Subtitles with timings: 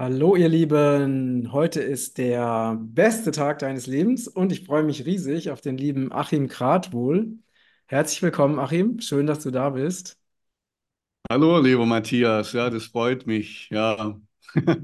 [0.00, 5.50] Hallo ihr Lieben, heute ist der beste Tag deines Lebens und ich freue mich riesig
[5.50, 7.34] auf den lieben Achim Kratwohl.
[7.84, 10.16] Herzlich willkommen, Achim, schön, dass du da bist.
[11.30, 13.68] Hallo, lieber Matthias, ja, das freut mich.
[13.68, 14.18] Ja,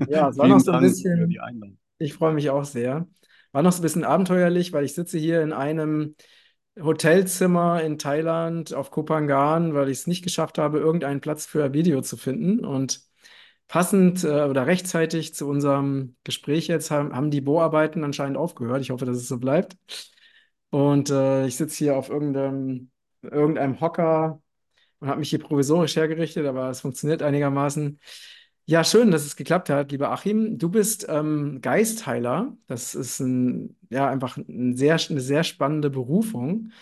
[0.06, 1.34] Ja, es war noch so ein Dank bisschen,
[1.96, 3.08] ich freue mich auch sehr.
[3.52, 6.14] War noch so ein bisschen abenteuerlich, weil ich sitze hier in einem
[6.78, 11.64] Hotelzimmer in Thailand auf Koh Phangan, weil ich es nicht geschafft habe, irgendeinen Platz für
[11.64, 13.05] ein Video zu finden und
[13.68, 18.80] Passend äh, oder rechtzeitig zu unserem Gespräch jetzt haben, haben die Bohrarbeiten anscheinend aufgehört.
[18.82, 19.76] Ich hoffe, dass es so bleibt.
[20.70, 22.90] Und äh, ich sitze hier auf irgendeinem,
[23.22, 24.42] irgendeinem Hocker
[25.00, 27.98] und habe mich hier provisorisch hergerichtet, aber es funktioniert einigermaßen.
[28.66, 30.58] Ja, schön, dass es geklappt hat, lieber Achim.
[30.58, 32.56] Du bist ähm, Geistheiler.
[32.66, 36.72] Das ist ein, ja, einfach ein sehr, eine sehr spannende Berufung.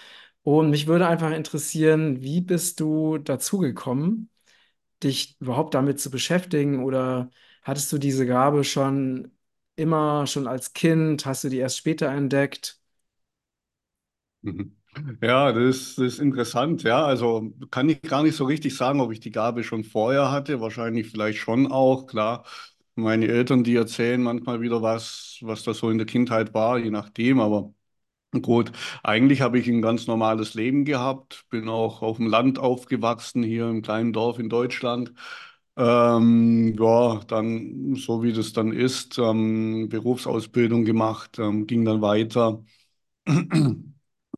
[0.43, 4.31] Und mich würde einfach interessieren, wie bist du dazu gekommen?
[5.03, 6.83] Dich überhaupt damit zu beschäftigen?
[6.85, 7.31] Oder
[7.63, 9.33] hattest du diese Gabe schon
[9.77, 11.27] immer, schon als Kind?
[11.27, 12.79] Hast du die erst später entdeckt?
[15.21, 16.83] Ja, das ist, das ist interessant.
[16.85, 20.31] Ja, also kann ich gar nicht so richtig sagen, ob ich die Gabe schon vorher
[20.31, 20.61] hatte.
[20.61, 22.45] Wahrscheinlich vielleicht schon auch, klar.
[22.95, 26.91] Meine Eltern, die erzählen manchmal wieder was, was das so in der Kindheit war, je
[26.91, 27.41] nachdem.
[27.41, 27.75] Aber
[28.43, 31.45] gut, eigentlich habe ich ein ganz normales Leben gehabt.
[31.51, 35.13] Bin auch auf dem Land aufgewachsen, hier im kleinen Dorf in Deutschland.
[35.77, 42.63] Ähm, ja, dann, so wie das dann ist, ähm, Berufsausbildung gemacht, ähm, ging dann weiter.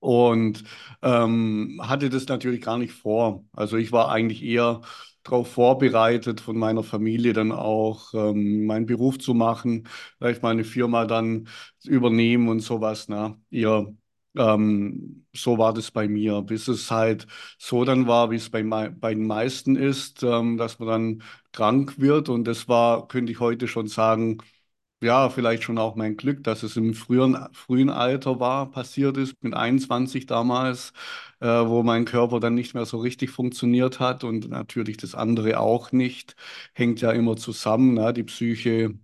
[0.01, 0.65] Und
[1.03, 3.45] ähm, hatte das natürlich gar nicht vor.
[3.53, 4.83] Also ich war eigentlich eher
[5.27, 11.05] darauf vorbereitet, von meiner Familie dann auch ähm, meinen Beruf zu machen, vielleicht meine Firma
[11.07, 11.49] dann
[11.85, 13.09] übernehmen und sowas.
[13.09, 13.37] Ne?
[13.51, 13.87] Eher,
[14.37, 17.27] ähm, so war das bei mir, bis es halt
[17.59, 21.99] so dann war, wie es bei, bei den meisten ist, ähm, dass man dann krank
[21.99, 22.29] wird.
[22.29, 24.39] Und das war, könnte ich heute schon sagen,
[25.03, 29.35] ja, vielleicht schon auch mein Glück, dass es im frühen, frühen Alter war, passiert ist,
[29.43, 30.93] mit 21 damals,
[31.41, 35.61] äh, wo mein Körper dann nicht mehr so richtig funktioniert hat und natürlich das andere
[35.61, 36.35] auch nicht.
[36.75, 38.13] Hängt ja immer zusammen, ne?
[38.15, 38.99] Die Psyche,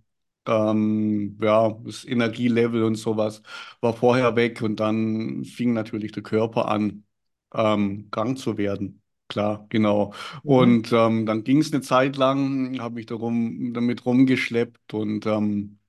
[0.47, 3.41] ähm, ja, das Energielevel und sowas
[3.81, 7.05] war vorher weg und dann fing natürlich der Körper an,
[7.53, 9.01] ähm, krank zu werden.
[9.27, 10.13] Klar, genau.
[10.43, 10.49] Mhm.
[10.49, 15.79] Und ähm, dann ging es eine Zeit lang, habe mich darum, damit rumgeschleppt und ähm,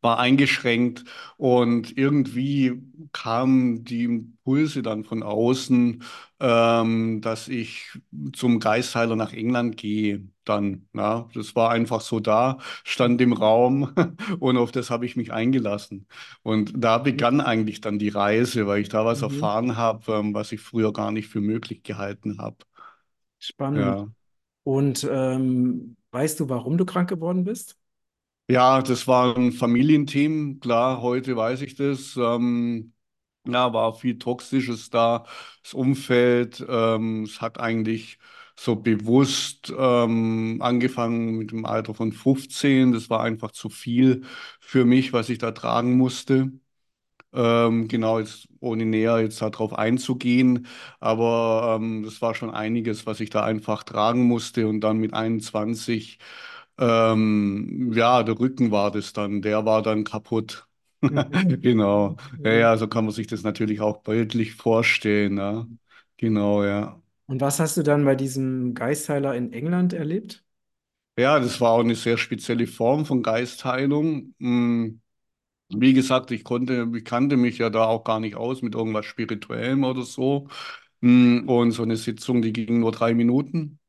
[0.00, 1.04] war eingeschränkt
[1.36, 2.82] und irgendwie
[3.12, 6.02] kamen die Impulse dann von außen,
[6.40, 7.86] ähm, dass ich
[8.34, 10.28] zum Geistheiler nach England gehe.
[10.44, 13.92] Dann, ja, das war einfach so da, stand im Raum
[14.40, 16.06] und auf das habe ich mich eingelassen.
[16.42, 19.22] Und da begann eigentlich dann die Reise, weil ich da was Mhm.
[19.22, 22.56] erfahren habe, ähm, was ich früher gar nicht für möglich gehalten habe.
[23.38, 24.04] Spannend.
[24.04, 24.08] Ja.
[24.64, 27.78] Und ähm, weißt du, warum du krank geworden bist?
[28.48, 32.16] Ja, das war ein Familienteam, klar, heute weiß ich das.
[32.16, 32.92] Ähm,
[33.46, 35.26] Ja, war viel Toxisches da,
[35.64, 36.64] das Umfeld.
[36.68, 38.18] Ähm, es hat eigentlich
[38.56, 42.92] so bewusst ähm, angefangen mit dem Alter von 15.
[42.92, 44.24] Das war einfach zu viel
[44.60, 46.52] für mich, was ich da tragen musste.
[47.32, 50.66] Ähm, genau, jetzt ohne näher jetzt darauf einzugehen,
[51.00, 55.12] aber ähm, das war schon einiges, was ich da einfach tragen musste und dann mit
[55.12, 56.18] 21,
[56.78, 60.66] ähm, ja, der Rücken war das dann, der war dann kaputt.
[61.62, 62.52] Genau, ja, Mhm.
[62.52, 65.68] ja, so kann man sich das natürlich auch bildlich vorstellen, ne?
[66.16, 67.00] Genau, ja.
[67.26, 70.44] Und was hast du dann bei diesem Geistheiler in England erlebt?
[71.18, 74.34] Ja, das war auch eine sehr spezielle Form von Geistheilung.
[74.38, 75.00] Mm,
[75.70, 79.06] Wie gesagt, ich konnte, ich kannte mich ja da auch gar nicht aus mit irgendwas
[79.06, 80.48] Spirituellem oder so.
[81.02, 83.80] Mm, Und so eine Sitzung, die ging nur drei Minuten.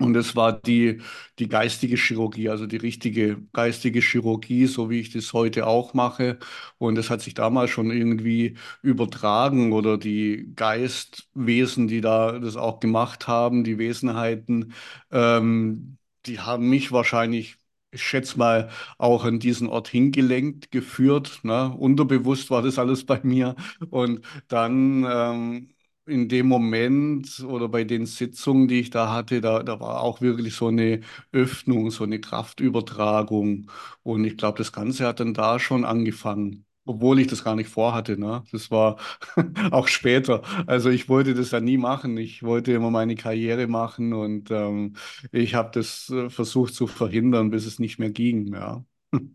[0.00, 1.00] Und es war die,
[1.38, 6.38] die geistige Chirurgie, also die richtige geistige Chirurgie, so wie ich das heute auch mache.
[6.78, 12.80] Und das hat sich damals schon irgendwie übertragen oder die Geistwesen, die da das auch
[12.80, 14.72] gemacht haben, die Wesenheiten,
[15.10, 17.56] ähm, die haben mich wahrscheinlich,
[17.90, 21.40] ich schätze mal, auch an diesen Ort hingelenkt, geführt.
[21.42, 21.74] Ne?
[21.76, 23.56] Unterbewusst war das alles bei mir.
[23.90, 25.70] Und dann ähm,
[26.06, 30.20] in dem Moment oder bei den Sitzungen, die ich da hatte, da, da war auch
[30.20, 31.00] wirklich so eine
[31.32, 33.70] Öffnung, so eine Kraftübertragung.
[34.02, 36.64] Und ich glaube, das Ganze hat dann da schon angefangen.
[36.86, 38.42] Obwohl ich das gar nicht vorhatte, ne?
[38.52, 38.98] Das war
[39.70, 40.42] auch später.
[40.66, 42.16] Also ich wollte das ja nie machen.
[42.16, 44.96] Ich wollte immer meine Karriere machen und ähm,
[45.32, 48.84] ich habe das äh, versucht zu verhindern, bis es nicht mehr ging, ja.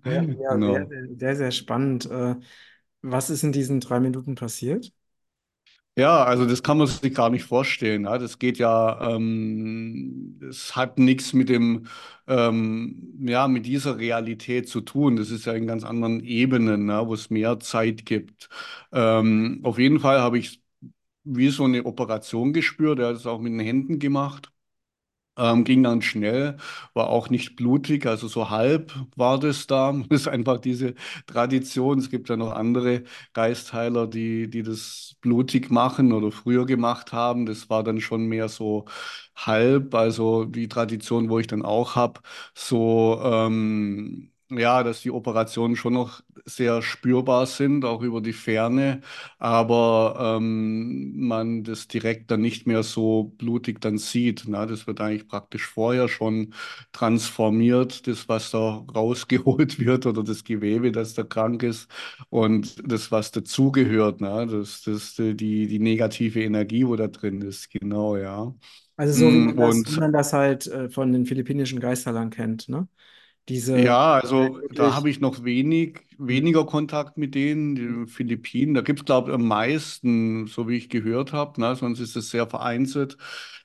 [0.08, 0.88] Ja, ja, sehr, Genau.
[0.88, 2.06] sehr, sehr, sehr spannend.
[2.06, 2.36] Äh,
[3.02, 4.94] was ist in diesen drei Minuten passiert?
[5.98, 8.04] Ja, also das kann man sich gar nicht vorstellen.
[8.04, 8.18] Ja.
[8.18, 11.88] Das geht ja, ähm, es hat nichts mit dem,
[12.28, 15.16] ähm, ja, mit dieser Realität zu tun.
[15.16, 18.50] Das ist ja in ganz anderen Ebenen, ne, wo es mehr Zeit gibt.
[18.92, 20.62] Ähm, auf jeden Fall habe ich
[21.24, 23.00] wie so eine Operation gespürt.
[23.00, 24.52] Er hat es auch mit den Händen gemacht.
[25.38, 26.58] Ähm, ging dann schnell,
[26.94, 29.92] war auch nicht blutig, also so halb war das da.
[30.10, 30.96] Das ist einfach diese
[31.28, 32.00] Tradition.
[32.00, 33.04] Es gibt ja noch andere
[33.34, 37.46] Geistheiler, die, die das blutig machen oder früher gemacht haben.
[37.46, 38.86] Das war dann schon mehr so
[39.36, 42.22] halb, also die Tradition, wo ich dann auch habe,
[42.54, 49.02] so ähm, ja, dass die Operationen schon noch sehr spürbar sind, auch über die Ferne
[49.40, 54.48] aber ähm, man das direkt dann nicht mehr so blutig dann sieht.
[54.48, 54.66] Ne?
[54.68, 56.54] Das wird eigentlich praktisch vorher schon
[56.92, 61.90] transformiert, das, was da rausgeholt wird oder das Gewebe, das da krank ist
[62.30, 64.48] und das, was dazugehört, ne?
[64.50, 68.54] Das, das, die, die negative Energie, wo da drin ist, genau, ja.
[68.98, 72.30] Also so wie Mm, man das, wie man das halt äh, von den philippinischen Geisterlern
[72.30, 72.88] kennt, ne?
[73.50, 76.26] Diese Ja, also da habe ich noch wenig, Mhm.
[76.28, 78.74] weniger Kontakt mit denen, die Philippinen.
[78.74, 81.60] Da gibt es, glaube ich, am meisten, so wie ich gehört habe.
[81.60, 81.76] Ne?
[81.76, 83.18] Sonst ist es sehr vereinzelt,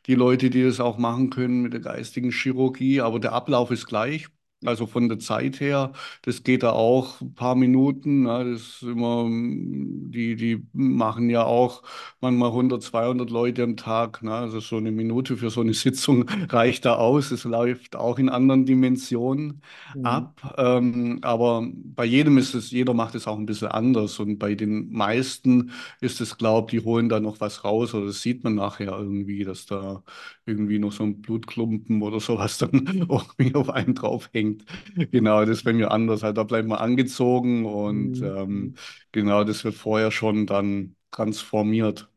[0.06, 3.00] die Leute, die das auch machen können mit der geistigen Chirurgie.
[3.00, 4.26] Aber der Ablauf ist gleich.
[4.64, 5.92] Also von der Zeit her,
[6.22, 8.22] das geht da auch ein paar Minuten.
[8.24, 8.52] Ne?
[8.52, 11.82] Das immer, die, die machen ja auch
[12.20, 14.22] manchmal 100, 200 Leute am Tag.
[14.22, 14.32] Ne?
[14.34, 17.30] Also so eine Minute für so eine Sitzung reicht da aus.
[17.30, 19.62] Es läuft auch in anderen Dimensionen
[19.94, 20.02] Mhm.
[20.02, 20.54] ab.
[20.58, 24.18] Ähm, aber bei jedem ist es, jeder macht es auch ein bisschen anders.
[24.18, 28.06] Und bei den meisten ist es, glaube ich, die holen da noch was raus oder
[28.06, 30.02] das sieht man nachher irgendwie, dass da
[30.46, 32.70] irgendwie noch so ein Blutklumpen oder sowas dann
[33.08, 34.64] irgendwie auf einen drauf hängt.
[35.12, 36.22] Genau, das bei mir anders.
[36.22, 38.22] Halt, da bleibt man angezogen und Mhm.
[38.22, 38.74] ähm,
[39.12, 42.10] genau, das wird vorher schon dann transformiert.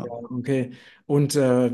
[0.00, 0.10] Ja, Ja.
[0.30, 0.72] okay.
[1.06, 1.70] Und äh,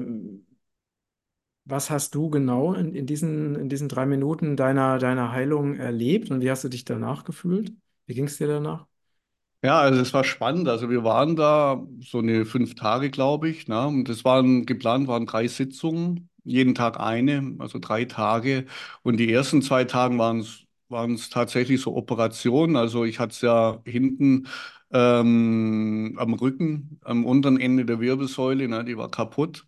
[1.64, 6.30] was hast du genau in, in diesen, in diesen drei Minuten deiner, deiner Heilung erlebt
[6.30, 7.72] und wie hast du dich danach gefühlt?
[8.06, 8.86] Wie ging es dir danach?
[9.64, 10.68] Ja, also es war spannend.
[10.68, 13.68] Also wir waren da so eine fünf Tage, glaube ich.
[13.68, 13.86] Ne?
[13.86, 18.66] Und das waren geplant, waren drei Sitzungen, jeden Tag eine, also drei Tage.
[19.02, 22.76] Und die ersten zwei Tage waren es tatsächlich so Operationen.
[22.76, 24.48] Also ich hatte es ja hinten
[24.92, 28.84] ähm, am Rücken, am unteren Ende der Wirbelsäule, ne?
[28.84, 29.66] Die war kaputt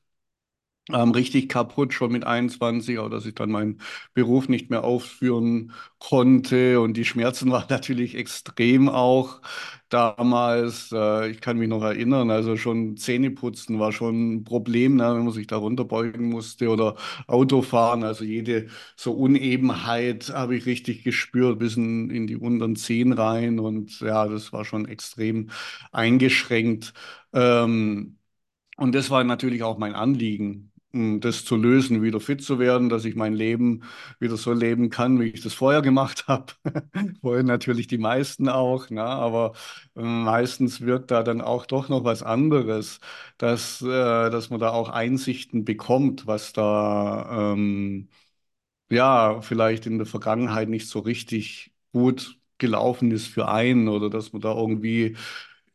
[0.93, 3.81] ähm, richtig kaputt schon mit 21, auch dass ich dann meinen
[4.13, 6.81] Beruf nicht mehr ausführen konnte.
[6.81, 9.41] Und die Schmerzen waren natürlich extrem auch
[9.89, 10.93] damals.
[10.93, 15.25] Äh, ich kann mich noch erinnern, also schon Zähneputzen war schon ein Problem, ne, wenn
[15.25, 16.97] man sich da runterbeugen musste oder
[17.27, 18.05] Autofahren.
[18.05, 23.59] Also jede so Unebenheit habe ich richtig gespürt, bis in, in die unteren Zehen rein.
[23.59, 25.51] Und ja, das war schon extrem
[25.93, 26.93] eingeschränkt.
[27.33, 28.19] Ähm,
[28.77, 30.73] und das war natürlich auch mein Anliegen,
[31.21, 33.83] das zu lösen, wieder fit zu werden, dass ich mein Leben
[34.21, 36.53] wieder so leben kann, wie ich das vorher gemacht habe.
[37.23, 39.03] Wollen natürlich die meisten auch, ne?
[39.05, 39.53] Aber
[39.97, 43.01] äh, meistens wirkt da dann auch doch noch was anderes,
[43.39, 43.87] dass, äh,
[44.31, 48.09] dass man da auch Einsichten bekommt, was da ähm,
[48.91, 54.33] ja, vielleicht in der Vergangenheit nicht so richtig gut gelaufen ist für einen oder dass
[54.33, 55.17] man da irgendwie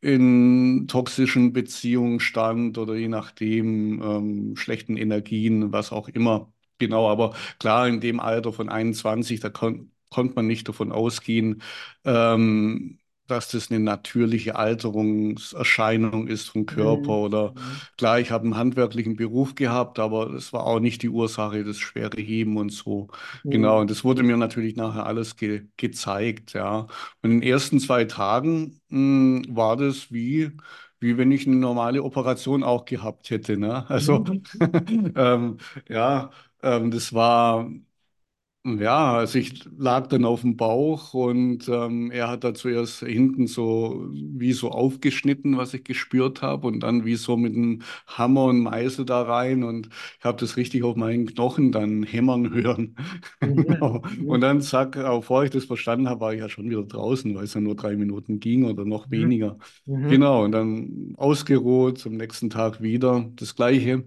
[0.02, 6.52] in toxischen Beziehungen stand oder je nachdem ähm, schlechten Energien, was auch immer.
[6.78, 11.62] Genau, aber klar, in dem Alter von 21, da kon konnte man nicht davon ausgehen,
[12.04, 12.99] ähm,
[13.30, 17.20] dass das eine natürliche Alterungserscheinung ist vom Körper Mhm.
[17.20, 17.88] oder Mhm.
[17.98, 21.78] klar, ich habe einen handwerklichen Beruf gehabt, aber das war auch nicht die Ursache, das
[21.80, 23.08] schwere Heben und so.
[23.50, 23.82] Genau, Mhm.
[23.82, 26.88] und das wurde mir natürlich nachher alles ge gezeigt, ja.
[27.22, 30.52] Und in den ersten zwei Tagen mh, war das wie,
[31.00, 33.90] wie wenn ich eine normale Operation auch gehabt hätte, ne?
[33.90, 34.46] Also, Mhm.
[35.16, 35.58] ähm,
[35.88, 36.32] ja,
[36.62, 37.70] ähm, das war.
[38.78, 43.48] Ja, also ich lag dann auf dem Bauch und ähm, er hat da zuerst hinten
[43.48, 48.46] so wie so aufgeschnitten, was ich gespürt habe und dann wie so mit einem Hammer
[48.46, 52.96] und Meißel da rein und ich habe das richtig auf meinen Knochen dann hämmern hören.
[53.42, 53.66] Mhm.
[53.68, 54.02] Genau.
[54.28, 54.42] Und Mhm.
[54.42, 57.54] dann zack, bevor ich das verstanden habe, war ich ja schon wieder draußen, weil es
[57.54, 59.10] ja nur drei Minuten ging oder noch Mhm.
[59.12, 59.58] weniger.
[60.08, 64.06] Genau, und dann ausgeruht, am nächsten Tag wieder das Gleiche.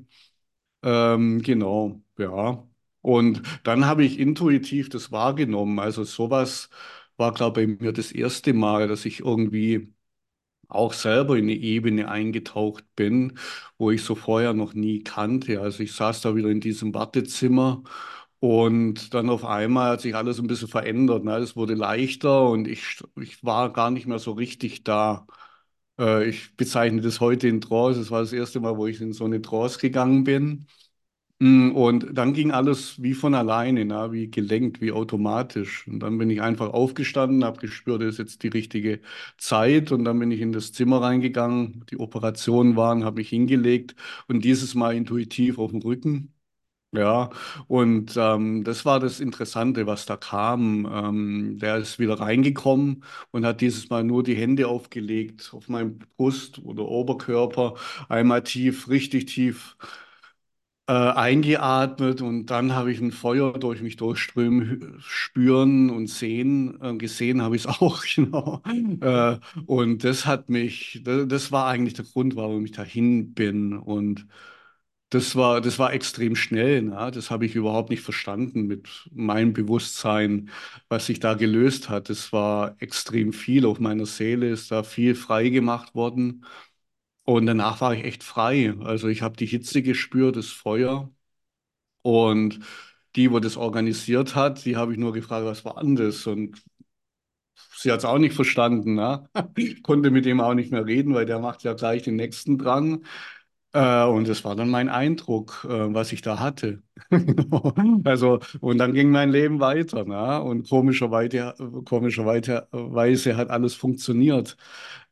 [0.83, 2.67] Ähm, genau, ja.
[3.03, 5.79] Und dann habe ich intuitiv das wahrgenommen.
[5.81, 6.71] Also sowas
[7.17, 9.93] war, glaube ich, bei mir das erste Mal, dass ich irgendwie
[10.69, 13.39] auch selber in eine Ebene eingetaucht bin,
[13.79, 15.61] wo ich so vorher noch nie kannte.
[15.61, 17.83] Also ich saß da wieder in diesem Wartezimmer
[18.41, 21.25] und dann auf einmal hat sich alles ein bisschen verändert.
[21.25, 21.37] Ne?
[21.39, 25.27] Es wurde leichter und ich, ich war gar nicht mehr so richtig da.
[25.99, 28.01] Äh, ich bezeichne das heute in Trance.
[28.01, 30.67] Das war das erste Mal, wo ich in so eine Trance gegangen bin.
[31.43, 35.87] Mm, Und dann ging alles wie von alleine, na, wie gelenkt, wie automatisch.
[35.89, 39.01] Und dann bin ich einfach aufgestanden, habe gespürt, das ist jetzt die richtige
[39.39, 39.91] Zeit.
[39.93, 41.85] Und dann bin ich in das Zimmer reingegangen.
[41.91, 43.95] Die Operationen waren, habe mich hingelegt
[44.29, 46.35] und dieses Mal intuitiv auf dem Rücken.
[46.95, 47.31] Ja,
[47.69, 50.87] und ähm, das war das Interessante, was da kam.
[50.93, 55.99] Ähm, der ist wieder reingekommen und hat dieses Mal nur die Hände aufgelegt auf meinem
[56.19, 57.75] Brust oder Oberkörper,
[58.11, 59.77] einmal tief, richtig tief
[60.93, 66.79] äh, eingeatmet und dann habe ich ein Feuer durch mich durchströmen, spüren und sehen.
[66.83, 68.63] Äh, gesehen habe ich es auch, genau.
[69.01, 73.75] Äh, und das hat mich, das, das war eigentlich der Grund, warum ich dahin bin.
[73.79, 74.27] Und
[75.11, 76.83] das war, das war extrem schnell.
[76.83, 77.11] Ne?
[77.15, 80.51] Das habe ich überhaupt nicht verstanden mit meinem Bewusstsein,
[80.89, 82.09] was sich da gelöst hat.
[82.11, 83.67] Das war extrem viel.
[83.67, 86.45] Auf meiner Seele ist da viel frei gemacht worden.
[87.25, 88.75] Und danach war ich echt frei.
[88.81, 91.11] Also ich habe die Hitze gespürt, das Feuer.
[92.03, 92.61] Und
[93.17, 96.27] die, wo das organisiert hat, die habe ich nur gefragt, was war das?
[96.27, 96.63] Und
[97.77, 98.95] sie hat es auch nicht verstanden.
[98.95, 99.29] Ne?
[99.83, 103.05] Konnte mit dem auch nicht mehr reden, weil der macht ja gleich den nächsten dran.
[103.75, 106.83] Äh, und das war dann mein Eindruck, äh, was ich da hatte.
[108.05, 110.43] Also, und dann ging mein Leben weiter, ne?
[110.43, 114.57] Und komischerweise, komischerweise Weise hat alles funktioniert.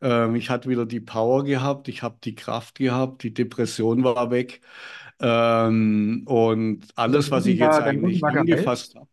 [0.03, 4.31] Ähm, ich hatte wieder die Power gehabt, ich habe die Kraft gehabt, die Depression war
[4.31, 4.61] weg.
[5.21, 9.09] Ähm, und alles, was ich jetzt eigentlich angefasst habe,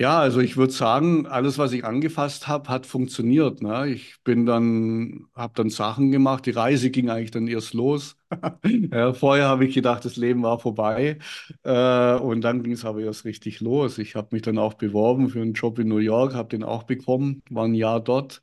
[0.00, 3.62] ja, also ich würde sagen, alles, was ich angefasst habe, hat funktioniert.
[3.62, 3.88] Ne?
[3.88, 6.44] Ich bin dann, habe dann Sachen gemacht.
[6.46, 8.16] Die Reise ging eigentlich dann erst los.
[8.92, 11.18] Ja, vorher habe ich gedacht, das Leben war vorbei.
[11.62, 13.96] Äh, und dann ging es aber erst richtig los.
[13.98, 16.82] Ich habe mich dann auch beworben für einen Job in New York, habe den auch
[16.82, 18.42] bekommen, war ein Jahr dort,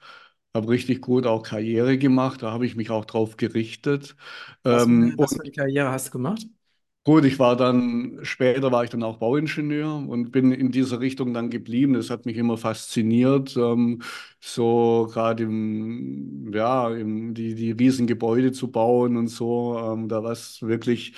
[0.56, 2.42] habe richtig gut auch Karriere gemacht.
[2.44, 4.16] Da habe ich mich auch drauf gerichtet.
[4.70, 6.46] Was für Ähm, eine, was für eine Karriere hast du gemacht?
[7.06, 11.34] Gut, ich war dann, später war ich dann auch Bauingenieur und bin in dieser Richtung
[11.34, 11.94] dann geblieben.
[11.94, 14.02] Das hat mich immer fasziniert, ähm,
[14.40, 19.80] so gerade im, ja, im, die, die riesen Gebäude zu bauen und so.
[19.80, 21.14] Ähm, da was wirklich,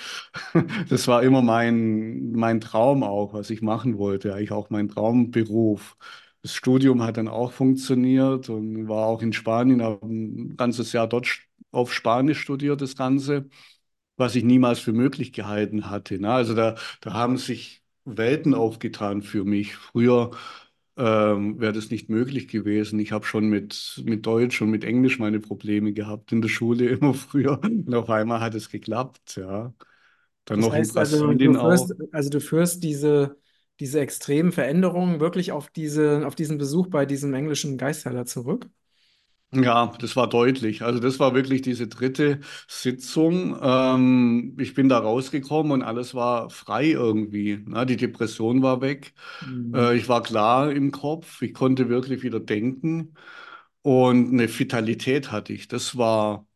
[0.88, 5.96] das war immer mein, mein Traum auch, was ich machen wollte, eigentlich auch mein Traumberuf.
[6.42, 11.06] Das Studium hat dann auch funktioniert und war auch in Spanien, habe ein ganzes Jahr
[11.06, 11.28] dort
[11.70, 13.48] auf Spanisch studiert, das Ganze
[14.22, 16.18] was ich niemals für möglich gehalten hatte.
[16.20, 16.30] Ne?
[16.32, 19.76] Also da, da haben sich Welten aufgetan für mich.
[19.76, 20.30] Früher
[20.96, 22.98] ähm, wäre das nicht möglich gewesen.
[23.00, 26.88] Ich habe schon mit, mit Deutsch und mit Englisch meine Probleme gehabt in der Schule
[26.90, 27.60] immer früher.
[27.62, 29.74] Und auf einmal hat es geklappt, ja.
[30.44, 33.36] Dann Das noch in heißt also, du führst, also du führst diese,
[33.80, 38.68] diese extremen Veränderungen wirklich auf diese, auf diesen Besuch bei diesem englischen Geistheiler zurück?
[39.54, 40.80] Ja, das war deutlich.
[40.82, 43.58] Also das war wirklich diese dritte Sitzung.
[43.60, 47.62] Ähm, ich bin da rausgekommen und alles war frei irgendwie.
[47.66, 49.12] Na, die Depression war weg.
[49.40, 49.74] Mhm.
[49.74, 51.42] Äh, ich war klar im Kopf.
[51.42, 53.14] Ich konnte wirklich wieder denken
[53.82, 55.68] und eine Vitalität hatte ich.
[55.68, 56.46] Das war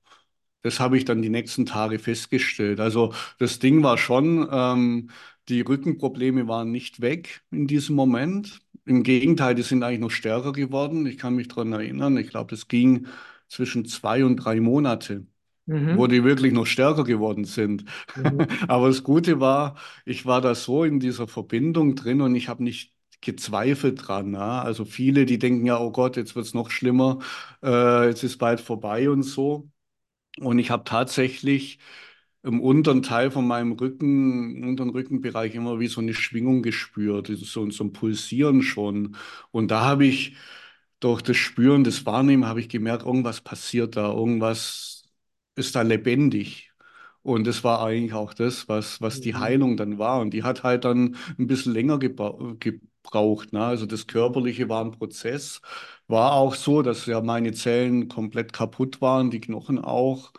[0.62, 2.80] das habe ich dann die nächsten Tage festgestellt.
[2.80, 5.10] Also das Ding war schon, ähm,
[5.48, 8.60] die Rückenprobleme waren nicht weg in diesem Moment.
[8.86, 11.06] Im Gegenteil, die sind eigentlich noch stärker geworden.
[11.06, 13.06] Ich kann mich daran erinnern, ich glaube, das ging
[13.48, 15.26] zwischen zwei und drei Monate,
[15.90, 16.08] wo Mhm.
[16.08, 17.84] die wirklich noch stärker geworden sind.
[18.16, 18.56] Mhm.
[18.68, 22.64] Aber das Gute war, ich war da so in dieser Verbindung drin und ich habe
[22.64, 24.34] nicht gezweifelt dran.
[24.34, 24.62] Ja?
[24.62, 27.20] Also viele, die denken ja, oh Gott, jetzt wird es noch schlimmer,
[27.62, 29.70] äh, jetzt ist bald vorbei und so.
[30.40, 31.78] Und ich habe tatsächlich
[32.46, 37.28] im unteren Teil von meinem Rücken, im unteren Rückenbereich immer wie so eine Schwingung gespürt,
[37.34, 39.16] so, so ein Pulsieren schon.
[39.52, 40.36] Und da habe ich
[41.00, 45.04] durch das Spüren, das Wahrnehmen, habe ich gemerkt, irgendwas passiert da, irgendwas
[45.56, 46.70] ist da lebendig.
[47.22, 49.40] Und das war eigentlich auch das, was, was die Mhm.
[49.40, 50.20] Heilung dann war.
[50.20, 53.52] Und die hat halt dann ein bisschen länger gebra gebraucht.
[53.52, 53.64] Ne?
[53.64, 55.60] Also das Körperliche war ein Prozess.
[56.08, 60.32] War auch so, dass ja meine Zellen komplett kaputt waren, die Knochen auch.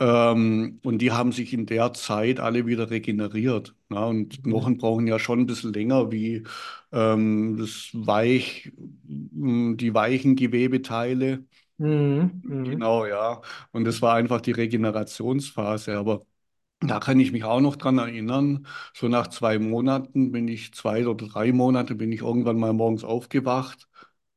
[0.00, 3.74] Ähm, und die haben sich in der Zeit alle wieder regeneriert.
[3.90, 4.04] Ne?
[4.06, 4.44] Und Mhm.
[4.44, 6.44] Knochen brauchen ja schon ein bisschen länger wie
[6.92, 8.72] ähm, das Weich,
[9.06, 11.44] mh, die weichen Gewebeteile.
[11.78, 12.40] Mhm.
[12.44, 12.82] Mhm.
[12.82, 13.40] Genau, ja.
[13.72, 15.96] Und das war einfach die Regenerationsphase.
[15.98, 16.26] Aber
[16.80, 18.66] da kann ich mich auch noch dran erinnern.
[18.94, 23.04] So nach zwei Monaten bin ich, zwei oder drei Monate bin ich irgendwann mal morgens
[23.04, 23.88] aufgewacht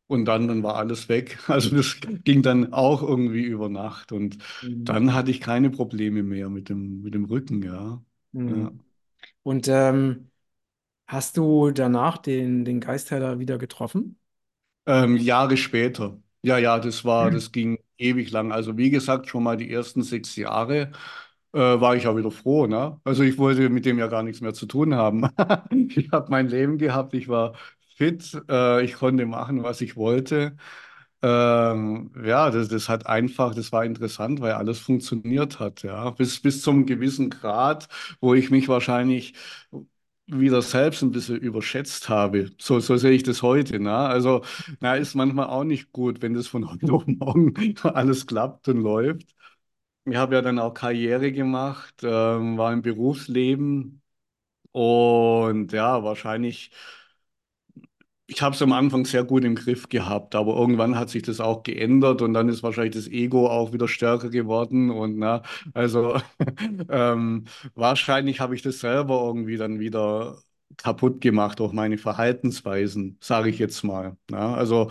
[0.08, 1.38] und dann, dann war alles weg.
[1.50, 4.86] Also das ging dann auch irgendwie über Nacht und Mhm.
[4.86, 8.04] dann hatte ich keine Probleme mehr mit dem, mit dem Rücken, ja.
[8.48, 8.72] Ja.
[8.72, 8.84] Mhm.
[9.44, 10.32] Und ähm,
[11.08, 14.20] hast du danach den, den Geistheiler wieder getroffen?
[14.86, 16.18] Ähm, Jahre später.
[16.42, 18.52] Ja, ja, das war, das ging ewig lang.
[18.52, 20.92] Also wie gesagt, schon mal die ersten sechs Jahre
[21.54, 23.00] äh, war ich ja wieder froh, ne?
[23.06, 25.28] Also ich wollte mit dem ja gar nichts mehr zu tun haben.
[25.96, 27.56] Ich habe mein Leben gehabt, ich war
[27.96, 30.56] fit, äh, ich konnte machen, was ich wollte.
[31.22, 36.10] Ähm, ja, das, das hat einfach, das war interessant, weil alles funktioniert hat, ja.
[36.12, 37.88] Bis, bis zum gewissen Grad,
[38.22, 39.34] wo ich mich wahrscheinlich
[40.28, 42.52] wieder selbst ein bisschen überschätzt habe.
[42.60, 43.80] So, so sehe ich das heute.
[43.80, 43.94] Ne?
[43.96, 44.44] Also,
[44.80, 48.82] na, ist manchmal auch nicht gut, wenn das von heute auf morgen alles klappt und
[48.82, 49.36] läuft.
[50.06, 54.02] Ich habe ja dann auch Karriere gemacht, ähm, war im Berufsleben
[54.72, 56.72] und ja, wahrscheinlich
[58.28, 61.40] ich habe es am Anfang sehr gut im Griff gehabt, aber irgendwann hat sich das
[61.42, 66.20] auch geändert und dann ist wahrscheinlich das Ego auch wieder stärker geworden und na, also
[66.90, 70.38] ähm, wahrscheinlich habe ich das selber irgendwie dann wieder
[70.78, 74.18] kaputt gemacht durch meine Verhaltensweisen, sage ich jetzt mal.
[74.30, 74.90] Na, also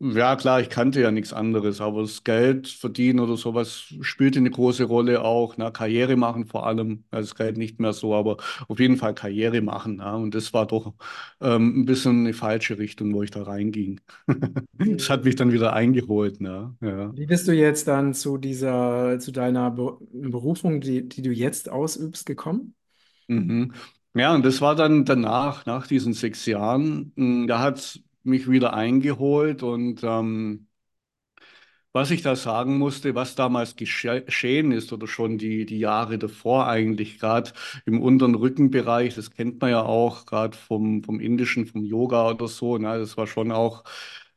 [0.00, 4.50] ja, klar, ich kannte ja nichts anderes, aber das Geld verdienen oder sowas spielte eine
[4.50, 5.56] große Rolle auch.
[5.56, 8.36] Na, Karriere machen vor allem, also das Geld nicht mehr so, aber
[8.68, 9.96] auf jeden Fall Karriere machen.
[9.96, 10.94] Na, und das war doch
[11.40, 14.00] ähm, ein bisschen eine falsche Richtung, wo ich da reinging.
[14.78, 16.36] Das hat mich dann wieder eingeholt.
[16.40, 17.12] Na, ja.
[17.12, 21.68] Wie bist du jetzt dann zu dieser, zu deiner Be Berufung, die, die du jetzt
[21.68, 22.74] ausübst, gekommen?
[23.28, 23.74] Mhm.
[24.14, 28.50] Ja, und das war dann danach, nach diesen sechs Jahren, mh, da hat es mich
[28.50, 30.68] wieder eingeholt und ähm,
[31.92, 36.18] Was ich da sagen musste, was damals gesche- geschehen ist oder schon die, die Jahre
[36.18, 37.52] davor eigentlich, gerade
[37.86, 42.46] im unteren Rückenbereich, das kennt man ja auch gerade vom, vom Indischen, vom Yoga oder
[42.46, 42.98] so, ne?
[42.98, 43.84] Das war schon auch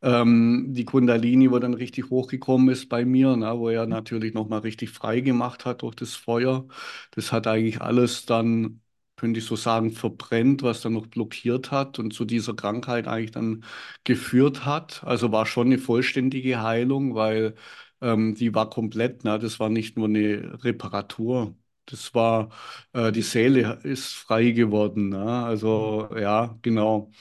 [0.01, 3.53] ähm, die Kundalini, wo dann richtig hochgekommen ist bei mir, ne?
[3.59, 6.65] Wo er natürlich nochmal richtig frei gemacht hat durch das Feuer.
[7.11, 8.80] Das hat eigentlich alles dann,
[9.21, 13.31] könnte ich so sagen, verbrennt, was dann noch blockiert hat und zu dieser Krankheit eigentlich
[13.31, 13.63] dann
[14.03, 15.03] geführt hat.
[15.05, 17.55] Also war schon eine vollständige Heilung, weil
[18.01, 19.39] ähm, die war komplett, ne?
[19.39, 21.55] Das war nicht nur eine Reparatur.
[21.85, 22.49] Das war,
[22.93, 25.09] äh, die Seele ist frei geworden.
[25.09, 25.19] Ne?
[25.45, 27.11] Also ja, genau.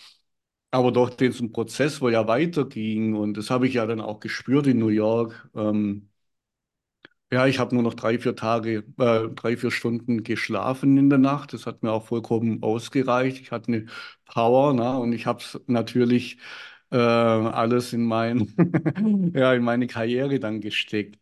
[0.72, 4.66] Aber durch diesen Prozess, wo ja weiterging, und das habe ich ja dann auch gespürt
[4.68, 6.09] in New York, ähm,
[7.32, 11.18] ja, ich habe nur noch drei, vier Tage, äh, drei, vier Stunden geschlafen in der
[11.18, 11.52] Nacht.
[11.52, 13.40] Das hat mir auch vollkommen ausgereicht.
[13.40, 13.86] Ich hatte eine
[14.26, 14.98] Power, ne?
[14.98, 16.38] Und ich habe es natürlich
[16.90, 18.52] äh, alles in mein,
[19.34, 21.18] ja, in meine Karriere dann gesteckt.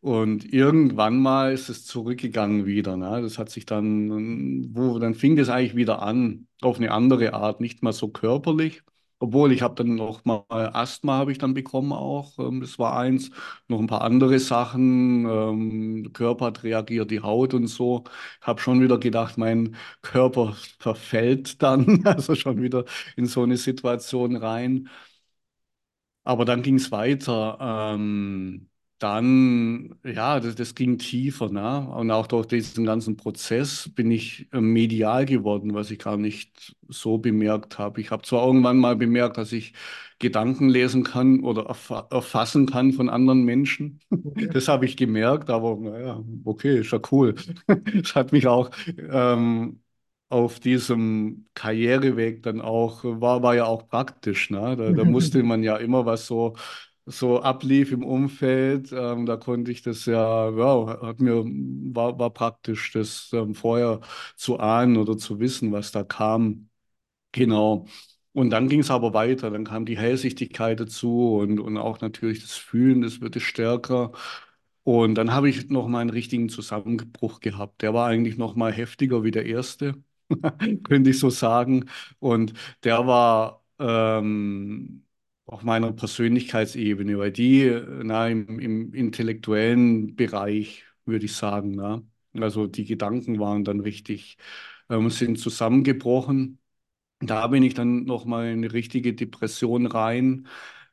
[0.00, 2.96] Und irgendwann mal ist es zurückgegangen wieder.
[2.96, 3.20] Ne?
[3.22, 7.60] Das hat sich dann, wo, dann fing das eigentlich wieder an, auf eine andere Art,
[7.60, 8.82] nicht mal so körperlich.
[9.22, 12.38] Obwohl ich habe dann noch mal Asthma habe ich dann bekommen auch.
[12.38, 13.30] Ähm, das war eins.
[13.68, 15.26] Noch ein paar andere Sachen.
[15.26, 18.04] Ähm, der Körper hat reagiert, die Haut und so.
[18.40, 22.84] Ich habe schon wieder gedacht, mein Körper verfällt dann, also schon wieder
[23.16, 24.88] in so eine Situation rein.
[26.24, 27.58] Aber dann ging es weiter.
[27.60, 28.69] Ähm,
[29.00, 31.88] dann, ja, das, das ging tiefer, ne?
[31.90, 36.76] Und auch durch diesen ganzen Prozess bin ich äh, medial geworden, was ich gar nicht
[36.88, 38.00] so bemerkt habe.
[38.00, 39.72] Ich habe zwar irgendwann mal bemerkt, dass ich
[40.18, 44.00] Gedanken lesen kann oder erfa erfassen kann von anderen Menschen.
[44.24, 44.48] Okay.
[44.52, 47.34] Das habe ich gemerkt, aber naja, okay, ist ja cool.
[48.02, 49.82] Das hat mich auch ähm,
[50.28, 54.76] auf diesem Karriereweg dann auch, war, war ja auch praktisch, ne?
[54.76, 56.54] Da, da musste man ja immer was so,
[57.10, 62.30] so ablief im Umfeld, ähm, da konnte ich das ja, ja, hat mir, war, war
[62.30, 64.00] praktisch, das ähm, vorher
[64.36, 66.68] zu ahnen oder zu wissen, was da kam.
[67.32, 67.86] Genau.
[68.32, 72.42] Und dann ging es aber weiter, dann kam die Hellsichtigkeit dazu und, und auch natürlich
[72.42, 74.12] das Fühlen, das wird stärker.
[74.84, 77.82] Und dann habe ich noch mal einen richtigen Zusammenbruch gehabt.
[77.82, 80.02] Der war eigentlich noch mal heftiger wie der erste.
[80.84, 81.88] könnte ich so sagen.
[82.18, 85.04] Und der war ähm,
[85.50, 92.02] auf meiner Persönlichkeitsebene, weil die äh, na, im, im intellektuellen Bereich, würde ich sagen, na,
[92.34, 94.38] also die Gedanken waren dann richtig,
[94.88, 96.58] ähm, sind zusammengebrochen.
[97.20, 100.46] Da bin ich dann nochmal in eine richtige Depression rein.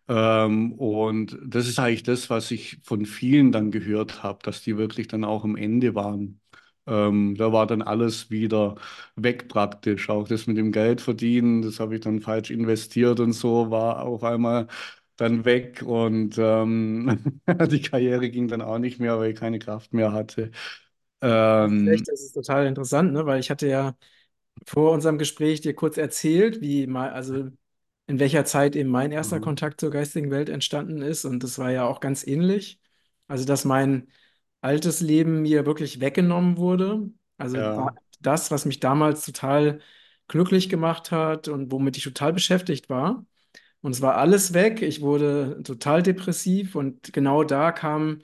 [0.10, 4.78] Ähm, und das ist eigentlich das, was ich von vielen dann gehört habe, dass die
[4.78, 6.41] wirklich dann auch am Ende waren.
[6.88, 8.76] Ähm, da war dann alles wieder
[9.15, 10.10] weg praktisch.
[10.10, 14.04] Auch das mit dem Geld verdienen, das habe ich dann falsch investiert und so, war
[14.04, 14.67] auf einmal
[15.17, 15.84] dann weg.
[15.86, 20.52] Und ähm, die Karriere ging dann auch nicht mehr, weil ich keine Kraft mehr hatte.
[21.65, 23.26] Das ist Ähm, echt, das ist total interessant, ne?
[23.26, 23.95] Weil ich hatte ja
[24.65, 27.50] vor unserem Gespräch dir kurz erzählt, wie mal, also
[28.08, 29.41] in welcher Zeit eben mein erster mhm.
[29.41, 31.26] Kontakt zur geistigen Welt entstanden ist.
[31.26, 32.80] Und das war ja auch ganz ähnlich.
[33.28, 34.10] Also, dass mein
[34.62, 37.10] altes Leben mir wirklich weggenommen wurde.
[37.38, 39.80] Also ja, das, was mich damals total
[40.28, 43.26] glücklich gemacht hat und womit ich total beschäftigt war.
[43.82, 44.82] und es war alles weg.
[44.82, 48.22] Ich wurde total depressiv und genau da kam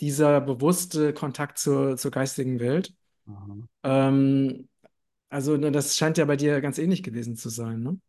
[0.00, 2.94] dieser bewusste Kontakt zur, zur geistigen Welt.
[3.84, 4.68] Ähm,
[5.30, 8.00] also ne, das scheint ja bei dir ganz ähnlich gewesen zu sein, ne?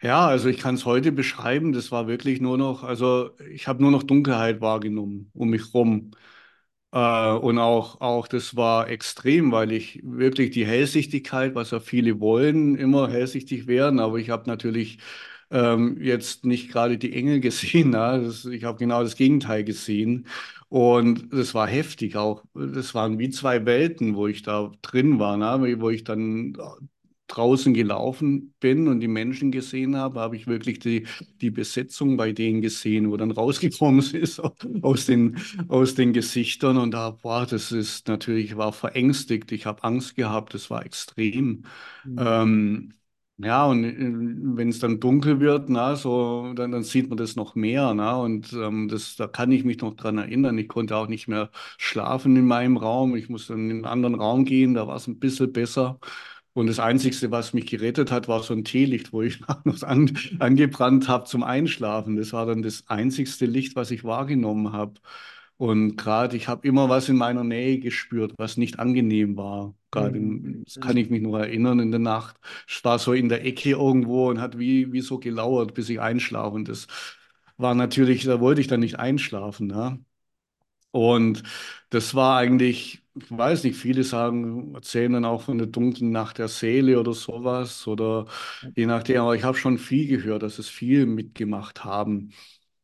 [0.00, 1.72] Ja, also ich kann es heute beschreiben.
[1.72, 6.12] Das war wirklich nur noch, also ich habe nur noch Dunkelheit wahrgenommen um mich rum.
[6.92, 12.20] Äh, und auch, auch das war extrem, weil ich wirklich die Hellsichtigkeit, was ja viele
[12.20, 14.98] wollen, immer hellsichtig werden, aber ich habe natürlich
[15.50, 17.90] ähm, jetzt nicht gerade die Engel gesehen.
[17.90, 18.22] Ne?
[18.24, 20.26] Das, ich habe genau das Gegenteil gesehen.
[20.70, 22.44] Und das war heftig auch.
[22.54, 25.80] Das waren wie zwei Welten, wo ich da drin war, ne?
[25.80, 26.54] Wo ich dann
[27.28, 31.06] draußen gelaufen bin und die Menschen gesehen habe, habe ich wirklich die,
[31.40, 34.40] die Besetzung bei denen gesehen, wo dann rausgekommen ist
[34.82, 35.38] aus den,
[35.68, 36.76] aus den Gesichtern.
[36.78, 40.84] Und da, boah, das ist natürlich, ich war verängstigt, ich habe Angst gehabt, das war
[40.84, 41.64] extrem.
[42.04, 42.18] Mhm.
[42.18, 42.92] Ähm,
[43.40, 43.84] ja, und
[44.56, 47.94] wenn es dann dunkel wird, na, so, dann, dann sieht man das noch mehr.
[47.94, 50.58] Na, und ähm, das, da kann ich mich noch dran erinnern.
[50.58, 53.14] Ich konnte auch nicht mehr schlafen in meinem Raum.
[53.14, 56.00] Ich musste in einen anderen Raum gehen, da war es ein bisschen besser.
[56.58, 60.18] Und das Einzige, was mich gerettet hat, war so ein Teelicht, wo ich noch an,
[60.38, 62.16] angebrannt habe zum Einschlafen.
[62.16, 64.94] Das war dann das einzigste Licht, was ich wahrgenommen habe.
[65.56, 69.74] Und gerade, ich habe immer was in meiner Nähe gespürt, was nicht angenehm war.
[69.90, 70.62] Gerade, Mhm.
[70.64, 72.36] das kann ich mich nur erinnern in der Nacht.
[72.68, 76.00] Ich war so in der Ecke irgendwo und hat wie, wie so gelauert, bis ich
[76.00, 76.54] einschlafe.
[76.56, 76.86] Und das
[77.56, 79.66] war natürlich, da wollte ich dann nicht einschlafen.
[79.68, 79.98] Ne?
[80.90, 81.42] Und
[81.90, 86.38] das war eigentlich, ich weiß nicht, viele sagen, erzählen dann auch von der dunklen Nacht
[86.38, 88.26] der Seele oder sowas oder
[88.76, 92.32] je nachdem, aber ich habe schon viel gehört, dass es viel mitgemacht haben.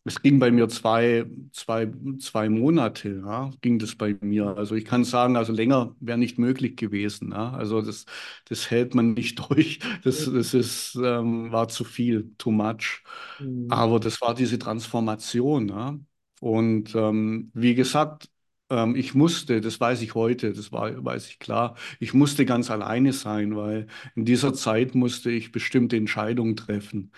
[0.07, 4.55] Es ging bei mir zwei, zwei, zwei Monate, ja, ging das bei mir.
[4.57, 7.33] Also ich kann sagen, also länger wäre nicht möglich gewesen.
[7.33, 7.53] Ja.
[7.53, 8.05] Also das,
[8.47, 9.79] das hält man nicht durch.
[10.03, 13.03] Das, das ist, ähm, war zu viel, too much.
[13.39, 13.67] Mhm.
[13.71, 15.69] Aber das war diese Transformation.
[15.69, 15.99] Ja.
[16.41, 18.29] Und ähm, wie gesagt,
[18.71, 22.71] ähm, ich musste, das weiß ich heute, das war, weiß ich klar, ich musste ganz
[22.71, 27.13] alleine sein, weil in dieser Zeit musste ich bestimmte Entscheidungen treffen.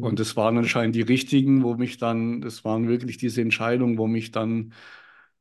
[0.00, 0.20] Und Mhm.
[0.20, 4.30] das waren anscheinend die richtigen, wo mich dann, das waren wirklich diese Entscheidungen, wo mich
[4.32, 4.72] dann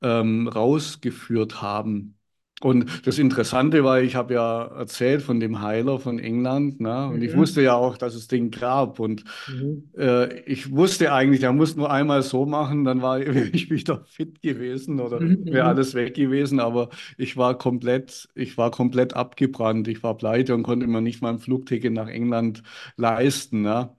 [0.02, 2.17] ähm, rausgeführt haben.
[2.62, 7.08] Und das Interessante war, ich habe ja erzählt von dem Heiler von England, ne?
[7.08, 7.36] Und ich Mhm.
[7.36, 9.00] wusste ja auch, dass es den gab.
[9.00, 9.82] Und Mhm.
[9.96, 14.06] äh, ich wusste eigentlich, er muss nur einmal so machen, dann war, wäre ich wieder
[14.06, 15.44] fit gewesen oder Mhm.
[15.50, 15.68] wäre Mhm.
[15.68, 16.60] alles weg gewesen.
[16.60, 19.88] Aber ich war komplett, ich war komplett abgebrannt.
[19.88, 22.64] Ich war pleite und konnte mir nicht mal ein Flugticket nach England
[22.96, 23.62] leisten.
[23.62, 23.96] Ne?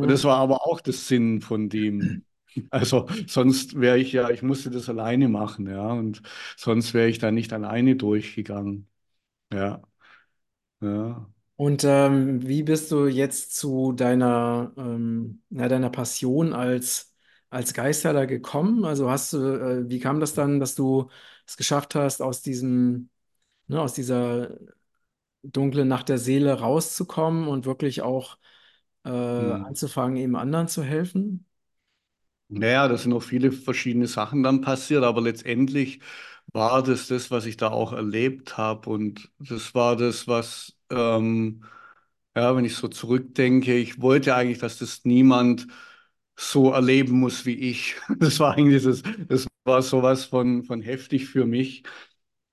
[0.00, 0.10] Und Mhm.
[0.10, 2.24] das war aber auch das Sinn von dem.
[2.70, 5.92] Also sonst wäre ich ja, ich musste das alleine machen, ja.
[5.92, 6.22] Und
[6.56, 8.88] sonst wäre ich da nicht alleine durchgegangen.
[9.52, 9.82] Ja,
[10.80, 11.28] ja.
[11.56, 17.14] Und ähm, wie bist du jetzt zu deiner, ähm, ja, deiner Passion als,
[17.50, 18.84] als Geisterler gekommen?
[18.86, 21.10] Also hast du, äh, wie kam das dann, dass du
[21.46, 23.10] es geschafft hast, aus diesem,
[23.68, 24.56] ne, aus dieser
[25.44, 28.38] dunklen Nacht der Seele rauszukommen und wirklich auch
[29.04, 29.64] äh, Hm.
[29.64, 31.46] anzufangen, eben anderen zu helfen?
[32.52, 36.00] Naja, da sind noch viele verschiedene Sachen dann passiert, aber letztendlich
[36.52, 38.90] war das das, was ich da auch erlebt habe.
[38.90, 41.62] Und das war das, was, ähm,
[42.36, 45.68] ja, wenn ich so zurückdenke, ich wollte eigentlich, dass das niemand
[46.36, 47.96] so erleben muss wie ich.
[48.18, 51.84] Das war eigentlich das, das war sowas von, von heftig für mich.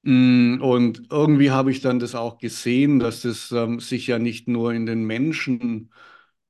[0.04, 4.48] Mm, Und irgendwie habe ich dann das auch gesehen, dass das ähm, sich ja nicht
[4.48, 5.92] nur in den Menschen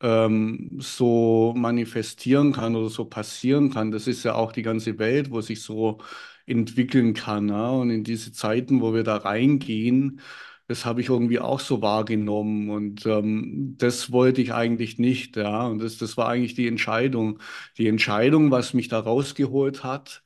[0.01, 3.91] ähm, so manifestieren kann oder so passieren kann.
[3.91, 5.99] Das ist ja auch die ganze Welt, wo sich so
[6.45, 7.49] entwickeln kann.
[7.49, 7.69] Ja?
[7.69, 10.21] Und in diese Zeiten, wo wir da reingehen,
[10.67, 12.69] das habe ich irgendwie auch so wahrgenommen.
[12.69, 15.37] Und ähm, das wollte ich eigentlich nicht.
[15.37, 15.67] Ja?
[15.67, 17.39] Und das, das war eigentlich die Entscheidung.
[17.77, 20.23] Die Entscheidung, was mich da rausgeholt hat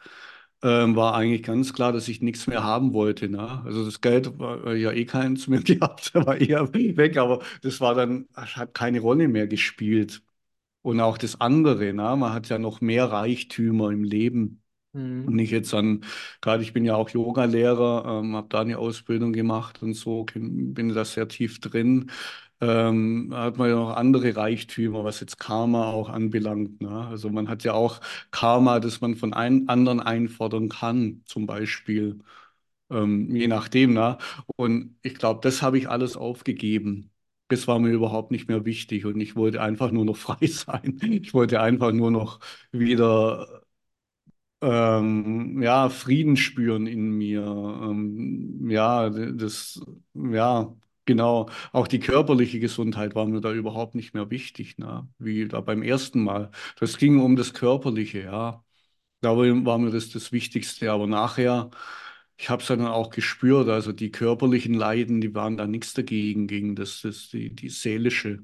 [0.63, 3.29] ähm, war eigentlich ganz klar, dass ich nichts mehr haben wollte.
[3.29, 3.61] Ne?
[3.65, 7.81] Also das Geld war äh, ja eh keins mehr gehabt, war eher weg, aber das
[7.81, 10.21] war dann, hat keine Rolle mehr gespielt.
[10.83, 12.15] Und auch das andere, ne?
[12.17, 14.63] Man hat ja noch mehr Reichtümer im Leben.
[15.25, 15.37] Und Mhm.
[15.37, 16.03] nicht jetzt an,
[16.41, 20.89] gerade ich bin ja auch Yoga-Lehrer, ähm, habe da eine Ausbildung gemacht und so, bin
[20.93, 22.11] da sehr tief drin.
[22.61, 26.79] Ähm, hat man ja noch andere Reichtümer, was jetzt Karma auch anbelangt.
[26.81, 27.07] Ne?
[27.07, 32.19] Also man hat ja auch Karma, das man von ein, anderen einfordern kann, zum Beispiel,
[32.89, 33.93] ähm, je nachdem.
[33.93, 34.17] Ne?
[34.57, 37.11] Und ich glaube, das habe ich alles aufgegeben.
[37.49, 40.99] Das war mir überhaupt nicht mehr wichtig und ich wollte einfach nur noch frei sein.
[41.03, 42.39] Ich wollte einfach nur noch
[42.71, 43.63] wieder
[44.61, 49.81] ähm, ja, Frieden spüren in mir, ähm, ja, das,
[50.13, 50.75] ja,
[51.11, 55.09] Genau, auch die körperliche Gesundheit war mir da überhaupt nicht mehr wichtig, ne?
[55.19, 56.51] Wie da beim ersten Mal.
[56.79, 58.63] Das ging um das Körperliche, ja.
[59.21, 60.91] Da war mir das das Wichtigste.
[60.91, 61.71] Aber nachher,
[62.37, 66.47] ich habe es dann auch gespürt, also die körperlichen Leiden, die waren da nichts dagegen,
[66.47, 68.43] gegen das, das die, die seelische,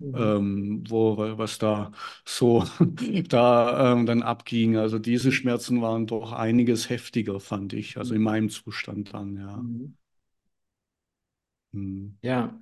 [0.00, 0.36] Mhm.
[0.38, 1.92] ähm, wo was da
[2.26, 2.64] so
[3.28, 4.76] da ähm, dann abging.
[4.78, 5.32] Also diese.
[5.32, 7.98] Schmerzen waren doch einiges heftiger, fand ich.
[7.98, 9.56] Also in meinem Zustand dann, ja.
[9.58, 9.96] Mhm.
[11.76, 12.18] Hm.
[12.22, 12.60] Ja,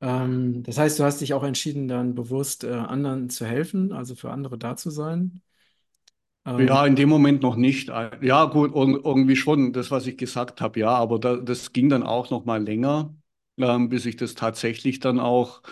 [0.00, 4.14] ähm, das heißt, du hast dich auch entschieden, dann bewusst äh, anderen zu helfen, also
[4.16, 5.42] für andere da zu sein.
[6.46, 7.88] Ähm, Ja, in dem Moment noch nicht.
[8.20, 11.88] Ja, gut, ir- irgendwie schon, das, was ich gesagt habe, ja, aber da, das ging
[11.88, 13.14] dann auch noch mal länger,
[13.58, 15.62] ähm, bis ich das tatsächlich dann auch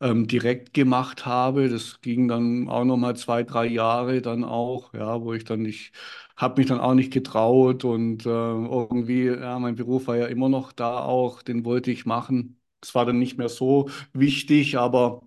[0.00, 1.68] ähm, direkt gemacht habe.
[1.68, 5.62] Das ging dann auch noch mal zwei, drei Jahre dann auch, ja, wo ich dann
[5.62, 5.92] nicht,
[6.36, 10.48] habe mich dann auch nicht getraut und äh, irgendwie, ja, mein Beruf war ja immer
[10.48, 12.60] noch da auch, den wollte ich machen.
[12.82, 15.22] Es war dann nicht mehr so wichtig, aber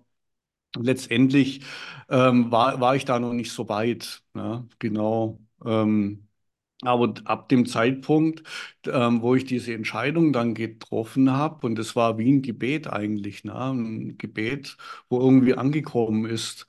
[0.76, 1.62] letztendlich
[2.08, 4.22] ähm, war, war ich da noch nicht so weit.
[4.34, 5.40] Ja, genau.
[5.64, 6.28] Ähm,
[6.82, 8.42] aber ab dem Zeitpunkt,
[8.86, 13.44] ähm, wo ich diese Entscheidung dann getroffen habe, und es war wie ein Gebet eigentlich,
[13.44, 13.54] ne?
[13.54, 14.76] Ein Gebet,
[15.08, 16.66] wo irgendwie angekommen ist.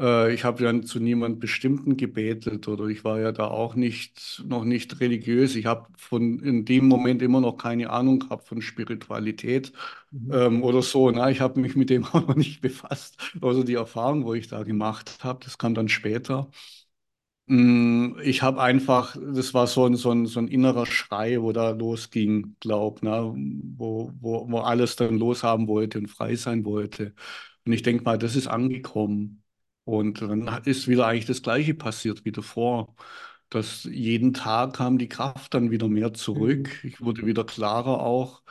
[0.00, 4.42] Äh, ich habe dann zu niemand Bestimmten gebetet oder ich war ja da auch nicht,
[4.46, 5.54] noch nicht religiös.
[5.56, 9.72] Ich habe von in dem Moment immer noch keine Ahnung gehabt von Spiritualität
[10.10, 10.32] mhm.
[10.32, 11.10] ähm, oder so.
[11.10, 11.30] Ne?
[11.30, 13.18] Ich habe mich mit dem auch noch nicht befasst.
[13.40, 16.48] Also die Erfahrung, wo ich da gemacht habe, das kam dann später.
[17.46, 21.52] Mm, Ich habe einfach, das war so ein, so ein, so ein innerer Schrei, wo
[21.52, 23.34] da losging, glaub, ne?
[23.76, 27.14] Wo, wo, wo alles dann loshaben wollte und frei sein wollte.
[27.66, 29.42] Und ich denke mal, das ist angekommen.
[29.84, 32.94] Und dann ist wieder eigentlich das Gleiche passiert wie davor.
[33.50, 36.70] Dass jeden Tag kam die Kraft dann wieder mehr zurück.
[36.82, 36.88] Mhm.
[36.88, 38.42] Ich wurde wieder klarer auch.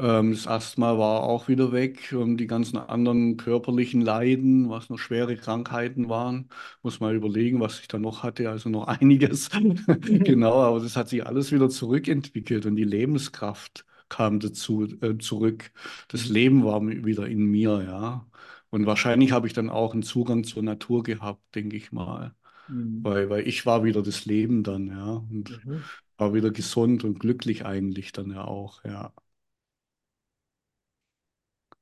[0.00, 2.12] Ähm, das Asthma war auch wieder weg.
[2.12, 6.48] Ähm, die ganzen anderen körperlichen Leiden, was noch schwere Krankheiten waren.
[6.82, 9.50] Muss mal überlegen, was ich da noch hatte, also noch einiges.
[10.24, 15.72] Genau, aber das hat sich alles wieder zurückentwickelt und die Lebenskraft kam dazu, äh, zurück.
[16.08, 16.28] Das.
[16.28, 18.26] Leben war wieder in mir, ja.
[18.70, 22.34] Und wahrscheinlich habe ich dann auch einen Zugang zur Natur gehabt, denke ich mal.
[22.68, 23.04] Mhm.
[23.04, 25.04] Weil, weil ich war wieder das Leben dann, ja.
[25.30, 25.90] Und Mhm.
[26.18, 29.12] war wieder gesund und glücklich eigentlich dann ja auch, ja.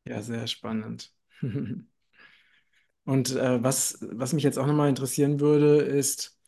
[0.09, 1.13] Ja, sehr spannend.
[3.05, 6.39] Und äh, was, was mich jetzt auch nochmal interessieren würde, ist,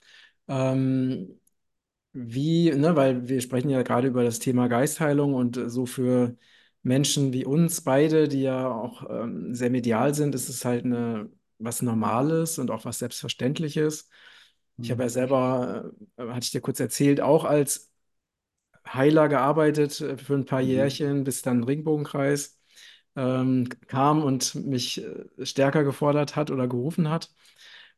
[0.48, 1.40] ähm,
[2.12, 6.36] wie, ne, weil wir sprechen ja gerade über das Thema Geistheilung und äh, so für
[6.82, 11.30] Menschen wie uns beide, die ja auch ähm, sehr medial sind, ist es halt eine,
[11.58, 14.08] was Normales und auch was Selbstverständliches.
[14.82, 15.10] Ich habe ja Mhm.
[15.10, 17.90] selber, äh, hatte ich dir kurz erzählt, auch als
[18.88, 20.62] Heiler gearbeitet äh, für ein paar Mhm.
[20.62, 22.59] Jährchen, bis dann Ringbogenkreis
[23.16, 27.32] ähm, kam und mich äh, stärker gefordert hat oder gerufen hat.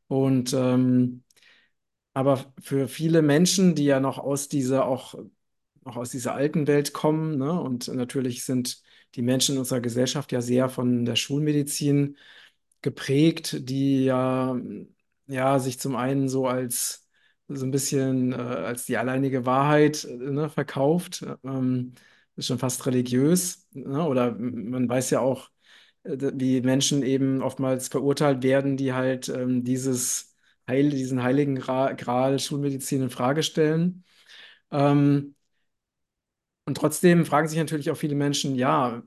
[0.08, 1.24] Und ähm,
[2.14, 5.14] aber für viele Menschen, die ja noch aus dieser auch,
[5.84, 8.82] auch aus dieser alten Welt kommen, ne, und natürlich sind
[9.14, 12.16] die Menschen in unserer Gesellschaft ja sehr von der Schulmedizin
[12.82, 14.56] geprägt, die ja,
[15.26, 17.08] ja sich zum einen so als
[17.48, 21.94] so ein bisschen äh, als die alleinige Wahrheit äh, ne, verkauft, ähm,
[22.36, 24.06] ist schon fast religiös, ne?
[24.06, 25.50] Oder man weiß ja auch,
[26.04, 30.34] äh, wie Menschen eben oftmals verurteilt werden, die halt ähm, dieses
[30.68, 34.04] Heil, diesen heiligen Gra Gral Schulmedizin in Frage stellen.
[34.72, 35.34] Ähm,
[36.64, 39.02] und trotzdem fragen sich natürlich auch viele Menschen, ja,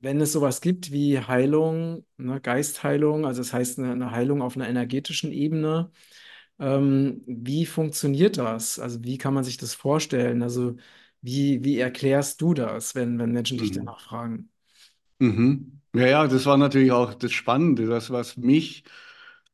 [0.00, 4.56] wenn es sowas gibt wie Heilung, ne, Geistheilung, also das heißt eine, eine Heilung auf
[4.56, 5.90] einer energetischen Ebene,
[6.58, 8.78] ähm, wie funktioniert das?
[8.78, 10.42] Also wie kann man sich das vorstellen?
[10.42, 10.76] Also
[11.22, 13.72] wie, wie erklärst du das, wenn, wenn Menschen dich Mhm.
[13.72, 14.50] danach fragen?
[15.18, 15.80] Mhm.
[15.94, 18.84] Ja, ja, das war natürlich auch das Spannende, das, was mich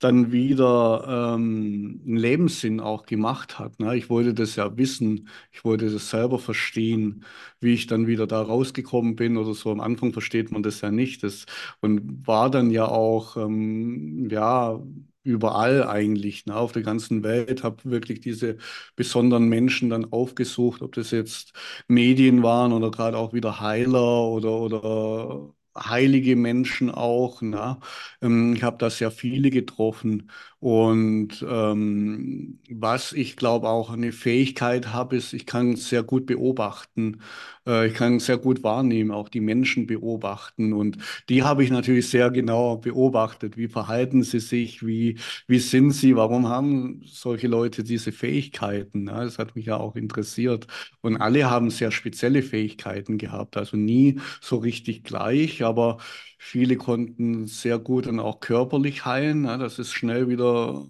[0.00, 3.78] dann wieder ähm, einen Lebenssinn auch gemacht hat.
[3.78, 3.96] Ne?
[3.96, 7.24] Ich wollte das ja wissen, ich wollte das selber verstehen,
[7.60, 9.70] wie ich dann wieder da rausgekommen bin oder so.
[9.70, 11.22] Am Anfang versteht man das ja nicht.
[11.22, 11.46] Das,
[11.80, 14.80] und war dann ja auch, ähm, ja,
[15.24, 16.56] überall eigentlich, ne?
[16.56, 18.56] Auf der ganzen Welt, habe wirklich diese
[18.96, 21.52] besonderen Menschen dann aufgesucht, ob das jetzt
[21.88, 27.40] Medien waren oder gerade auch wieder Heiler oder, oder heilige Menschen auch.
[27.42, 27.78] Ne?
[28.20, 30.30] Ähm, ich habe da sehr viele getroffen.
[30.64, 37.20] Und ähm, was ich glaube auch eine Fähigkeit habe, ist, ich kann sehr gut beobachten.
[37.66, 40.72] Äh, ich kann sehr gut wahrnehmen, auch die Menschen beobachten.
[40.72, 40.98] Und
[41.28, 43.56] die habe ich natürlich sehr genau beobachtet.
[43.56, 44.86] Wie verhalten sie sich?
[44.86, 46.14] Wie, wie sind sie?
[46.14, 49.08] Warum haben solche Leute diese Fähigkeiten?
[49.08, 50.68] Ja, das hat mich ja auch interessiert.
[51.00, 53.56] Und alle haben sehr spezielle Fähigkeiten gehabt.
[53.56, 55.98] Also nie so richtig gleich, aber
[56.44, 59.44] viele konnten sehr gut und auch körperlich heilen.
[59.44, 60.86] Ja, dass es schnell wieder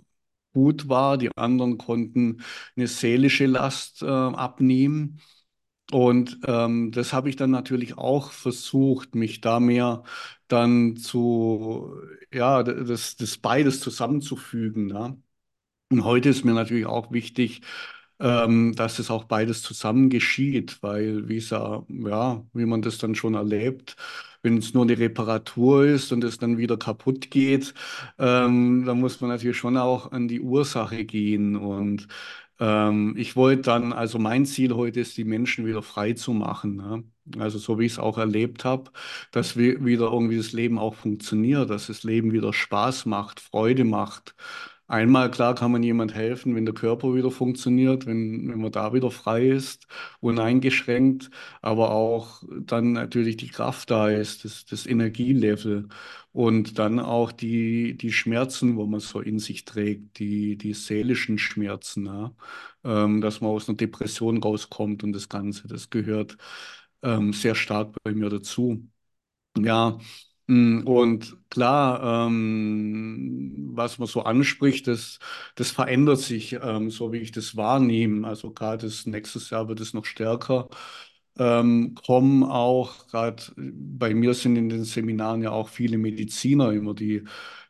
[0.55, 1.19] gut war.
[1.19, 2.43] Die anderen konnten
[2.77, 5.21] eine seelische Last äh, abnehmen.
[5.93, 10.05] Und ähm, das habe ich dann natürlich auch versucht, mich da mehr
[10.49, 11.95] dann zu,
[12.33, 14.89] ja, das, das beides zusammenzufügen.
[14.91, 15.17] Ja.
[15.91, 17.63] Und heute ist mir natürlich auch wichtig,
[18.21, 23.35] ähm, dass es auch beides zusammen geschieht, weil, wie ja, wie man das dann schon
[23.35, 23.97] erlebt,
[24.43, 27.75] wenn es nur eine Reparatur ist und es dann wieder kaputt geht,
[28.19, 31.57] ähm, dann muss man natürlich schon auch an die Ursache gehen.
[31.57, 32.09] Und
[32.61, 36.77] ähm, ich wollte dann, also mein Ziel heute ist, die Menschen wieder frei zu machen.
[36.77, 37.05] Ne?
[37.39, 38.91] Also so wie ich es auch erlebt habe,
[39.31, 44.35] dass wieder irgendwie das Leben auch funktioniert, dass das Leben wieder Spaß macht, Freude macht.
[44.93, 48.93] Einmal klar kann man jemand helfen, wenn der Körper wieder funktioniert, wenn, wenn man da
[48.93, 49.87] wieder frei ist,
[50.21, 51.31] uneingeschränkt,
[51.63, 55.89] aber auch dann natürlich die Kraft da ist, das, das Energielevel
[56.33, 61.39] und dann auch die, die Schmerzen, wo man so in sich trägt, die, die seelischen
[61.39, 62.35] Schmerzen, ja,
[62.85, 66.37] ähm, dass man aus einer Depression rauskommt und das Ganze, das gehört
[67.03, 68.87] ähm, sehr stark bei mir dazu.
[69.59, 69.99] Ja,
[70.87, 75.19] und klar, ähm, was man so anspricht, das,
[75.55, 78.27] das verändert sich, ähm, so wie ich das wahrnehme.
[78.27, 80.69] Also gerade das nächstes Jahr wird es noch stärker
[81.39, 82.43] ähm, kommen.
[82.45, 87.25] Auch gerade bei mir sind in den Seminaren ja auch viele Mediziner immer, die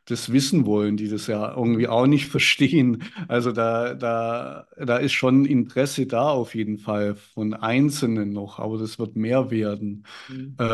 [0.06, 3.04] das wissen wollen, die das ja irgendwie auch nicht verstehen.
[3.28, 8.78] Also da, da, da ist schon Interesse da auf jeden Fall von Einzelnen noch, aber
[8.78, 10.04] das wird mehr werden.
[10.28, 10.66] Mhm.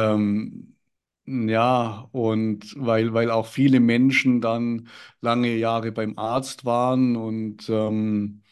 [1.31, 4.89] Ja, und weil, weil auch viele Menschen dann
[5.21, 8.43] lange Jahre beim Arzt waren und ähm,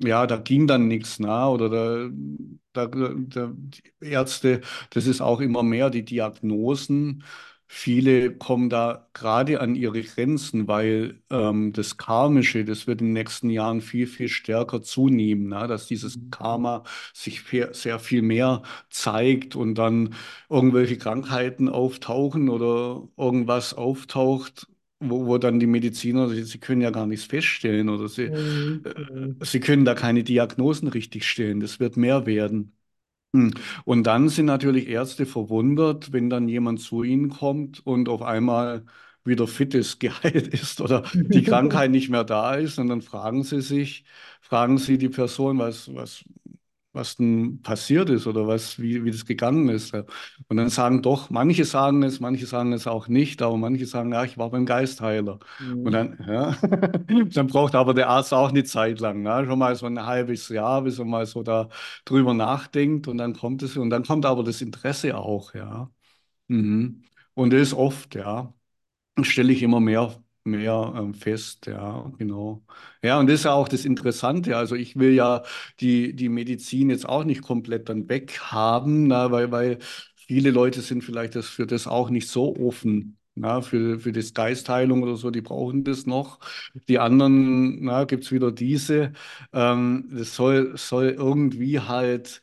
[0.00, 5.40] ja, da ging dann nichts, na, oder da, da, da, die Ärzte, das ist auch
[5.40, 7.24] immer mehr die Diagnosen.
[7.74, 13.12] Viele kommen da gerade an ihre Grenzen, weil ähm, das Karmische, das wird in den
[13.14, 16.30] nächsten Jahren viel, viel stärker zunehmen, na, dass dieses Mhm.
[16.30, 20.14] Karma sich sehr viel mehr zeigt und dann
[20.50, 24.66] irgendwelche Krankheiten auftauchen oder irgendwas auftaucht,
[25.00, 28.84] wo, wo dann die Mediziner, sie, sie können ja gar nichts feststellen oder sie, Mhm.
[28.84, 29.42] äh, Mhm.
[29.44, 31.60] Sie können da keine Diagnosen richtig stellen.
[31.60, 32.76] Das wird mehr werden.
[33.34, 33.52] Hm.
[33.84, 38.84] Und dann sind natürlich Ärzte verwundert, wenn dann jemand zu ihnen kommt und auf einmal
[39.24, 42.78] wieder fit ist, geheilt ist oder die Krankheit nicht mehr da ist.
[42.78, 44.04] Und dann fragen sie sich,
[44.42, 46.24] fragen sie die Person, was, was,
[46.92, 49.94] was denn passiert ist oder was, wie, wie das gegangen ist.
[50.48, 54.12] Und dann sagen doch, manche sagen es, manche sagen es auch nicht, aber manche sagen,
[54.12, 55.38] ja, ich war beim Geistheiler.
[55.82, 55.92] Und Mhm.
[55.92, 56.56] dann, ja,
[57.34, 59.44] dann braucht aber der Arzt auch eine Zeit lang, ne?
[59.46, 61.68] Schon mal so ein halbes Jahr, bis er mal so da
[62.04, 65.90] drüber nachdenkt und dann kommt es und dann kommt aber das Interesse auch, ja.
[66.48, 67.04] Mhm.
[67.34, 68.54] Und das ist oft, ja
[69.22, 72.62] stelle ich immer mehr, mehr ähm, fest, ja, genau.
[73.02, 74.56] Ja, und das ist ja auch das Interessante.
[74.56, 75.42] Also ich will ja
[75.80, 79.78] die, die Medizin jetzt auch nicht komplett dann weghaben, na, weil, weil
[80.16, 83.18] viele Leute sind vielleicht das, für das auch nicht so offen.
[83.34, 86.38] Na, für, für das Geistheilung oder so, die brauchen das noch.
[86.88, 89.12] Die anderen, gibt es wieder diese.
[89.54, 92.42] Ähm, das soll, soll irgendwie halt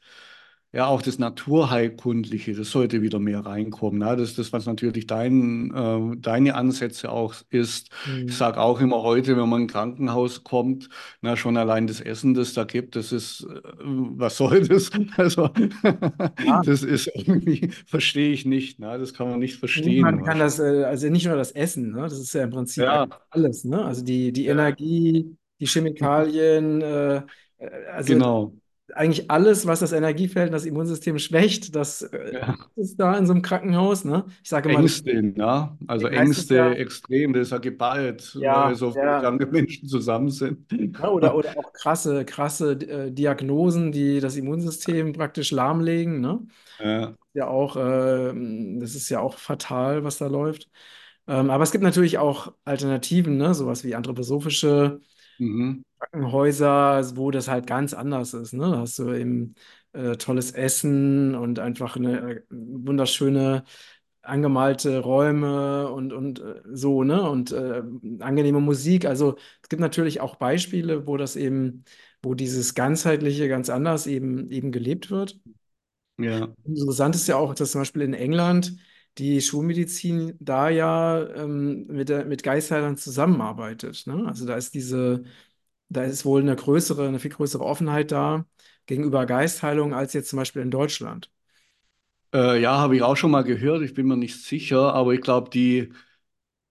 [0.71, 3.99] ja, auch das Naturheilkundliche, das sollte wieder mehr reinkommen.
[3.99, 4.15] Ne?
[4.17, 7.89] Das ist das, was natürlich dein, äh, deine Ansätze auch ist.
[8.27, 8.37] Ich Mhm.
[8.37, 10.89] sage auch immer heute, wenn man in ein Krankenhaus kommt,
[11.21, 14.91] na, schon allein das Essen, das da gibt, das ist, äh, was soll das?
[15.17, 15.49] Also,
[16.37, 18.79] Ja, das ist irgendwie, verstehe ich nicht.
[18.79, 18.97] Ne?
[18.99, 19.85] Das kann man nicht verstehen.
[19.85, 22.01] Niemand kann das, äh, also nicht nur das Essen, ne?
[22.03, 23.85] Das ist ja im Prinzip Ja, alles, ne?
[23.85, 27.17] Also die, die Energie, die Chemikalien, äh,
[27.59, 28.53] äh, also genau.
[28.95, 32.55] Eigentlich alles, was das Energiefeld, das Immunsystem schwächt, das äh, Ja.
[32.75, 34.25] ist da in so einem Krankenhaus, ne?
[34.43, 35.77] Ich sage mal, Ängste, ne?
[35.87, 39.47] Also es ja, Ängste extrem, das ist ja geballt, weil ja, so viele ja, kranke
[39.47, 40.71] Menschen zusammen sind.
[40.71, 41.09] ne?
[41.11, 46.45] Oder, oder auch krasse, krasse äh, Diagnosen, die das Immunsystem praktisch lahmlegen, ne?
[46.79, 47.15] Ja.
[47.33, 48.33] Ja auch, äh,
[48.79, 50.69] das ist ja auch fatal, was da läuft.
[51.27, 53.53] Ähm, aber es gibt natürlich auch Alternativen, ne?
[53.55, 55.01] Sowas wie anthroposophische
[55.39, 55.81] Mhm.
[55.99, 58.53] Krankenhäuser, wo das halt ganz anders ist.
[58.53, 58.71] Ne?
[58.71, 59.55] Da hast du eben
[59.93, 63.63] äh, tolles Essen und einfach eine äh, wunderschöne
[64.21, 67.27] angemalte Räume und, und äh, so, ne?
[67.29, 67.81] Und äh,
[68.19, 69.05] angenehme Musik.
[69.05, 71.83] Also es gibt natürlich auch Beispiele, wo das eben,
[72.21, 75.39] wo dieses Ganzheitliche ganz anders eben, eben gelebt wird.
[76.17, 76.53] Ja.
[76.65, 78.75] Interessant ist ja auch, dass zum Beispiel in England
[79.17, 84.05] die Schulmedizin da ja ähm, mit, der, mit Geistheilern zusammenarbeitet.
[84.05, 84.25] Ne?
[84.27, 85.23] Also da ist diese,
[85.89, 88.45] da ist wohl eine größere, eine viel größere Offenheit da
[88.85, 91.31] gegenüber Geistheilung als jetzt zum Beispiel in Deutschland.
[92.33, 93.81] Äh, ja, habe ich auch schon mal gehört.
[93.81, 95.91] Ich bin mir nicht sicher, aber ich glaube, die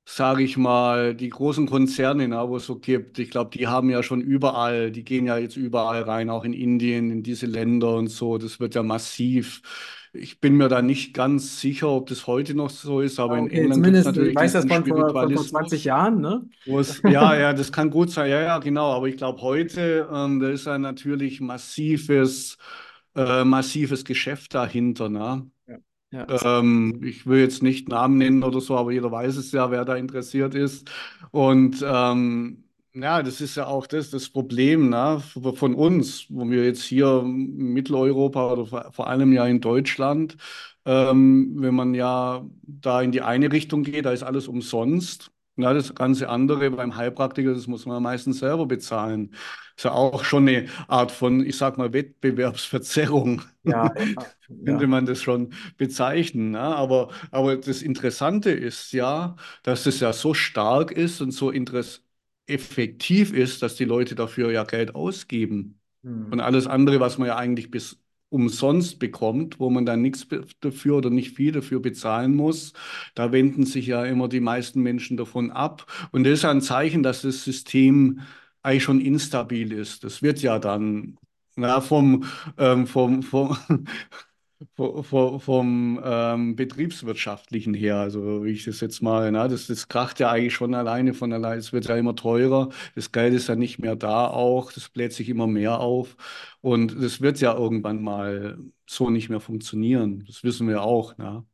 [0.07, 3.91] sage ich mal, die großen Konzerne, na, wo es so gibt, ich glaube, die haben
[3.91, 7.95] ja schon überall, die gehen ja jetzt überall rein, auch in Indien, in diese Länder
[7.97, 8.39] und so.
[8.39, 9.63] Das wird ja massiv.
[10.13, 13.39] Ich bin mir da nicht ganz sicher, ob das heute noch so ist, aber Ah,
[13.39, 15.85] in Okay, England gibt es zumindest, ich natürlich weiß das von vor, vor 20 Spiritualismus.
[15.85, 16.49] Jahren, ne?
[16.65, 18.93] Es, ja, ja, das kann gut sein, ja, ja, genau.
[18.95, 22.59] Aber ich glaube, heute, ähm, da ist ja natürlich massives,
[23.17, 25.51] äh, massives Geschäft dahinter, ne?
[26.11, 29.71] Ja, Ähm, ich will jetzt nicht Namen nennen oder so, aber jeder weiß es ja,
[29.71, 30.91] wer da interessiert ist.
[31.31, 32.65] Und ähm,
[33.03, 35.21] ja, das ist ja auch das, das Problem ne,
[35.55, 40.37] von uns, wo wir jetzt hier in Mitteleuropa oder vor allem ja in Deutschland,
[40.85, 45.31] ähm, wenn man ja da in die eine Richtung geht, da ist alles umsonst.
[45.57, 49.35] Ja, das ganze andere beim Heilpraktiker, das muss man meistens selber bezahlen.
[49.77, 53.43] Ist ja auch schon eine Art von, ich sag mal, Wettbewerbsverzerrung.
[53.65, 54.27] ja, ja,
[54.65, 56.53] könnte man das schon bezeichnen.
[56.53, 56.61] Ne?
[56.61, 59.35] Aber, aber das Interessante ist ja,
[59.65, 62.05] dass es ja so stark ist und so interess
[62.49, 65.81] effektiv ist, dass die Leute dafür ja Geld ausgeben.
[66.31, 66.41] Und Hm.
[66.41, 70.27] alles andere, was man ja eigentlich bis umsonst bekommt, wo man dann nichts
[70.61, 72.75] dafür oder nicht viel dafür bezahlen muss,
[73.15, 75.87] da wenden sich ja immer die meisten Menschen davon ab.
[76.13, 78.21] Und das ist ein Zeichen, dass das System
[78.63, 80.05] eigentlich schon instabil ist.
[80.05, 81.17] Das wird ja dann
[81.57, 82.25] na, vom,
[82.59, 83.57] ähm, vom, vom,
[84.77, 89.87] Vo- vo- Vom ähm, betriebswirtschaftlichen her, also wie ich das jetzt mal, na, das, das
[89.89, 91.59] kracht ja eigentlich schon alleine von allein.
[91.59, 95.13] Es wird ja immer teurer, das Geld ist ja nicht mehr da auch, das bläht
[95.13, 96.17] sich immer mehr auf
[96.61, 100.25] und das wird ja irgendwann mal so nicht mehr funktionieren.
[100.27, 101.45] Das wissen wir auch, na.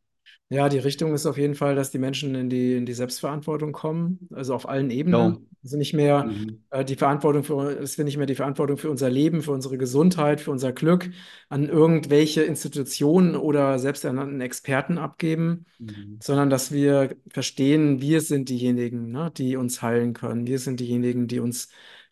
[0.50, 3.72] Ja, die Richtung ist auf jeden Fall, dass die Menschen in die, in die Selbstverantwortung
[3.72, 4.90] kommen, also auf allen.
[4.90, 5.48] Ebenen.
[5.64, 6.62] Also nicht mehr Mhm.
[6.70, 9.78] äh, die Verantwortung für, dass wir nicht mehr die Verantwortung für unser Leben, für unsere
[9.78, 11.10] Gesundheit, für unser Glück
[11.48, 16.18] an irgendwelche Institutionen oder selbsternannten Experten abgeben, Mhm.
[16.20, 20.46] sondern dass wir verstehen, wir sind diejenigen, ne, die uns heilen können.
[20.46, 21.68] Wir sind diejenigen, die uns,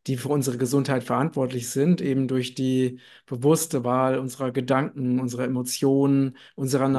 [0.06, 6.36] die für unsere Gesundheit verantwortlich sind, eben durch die bewusste Wahl unserer Gedanken, unserer Emotionen,
[6.56, 6.94] unserer Mhm.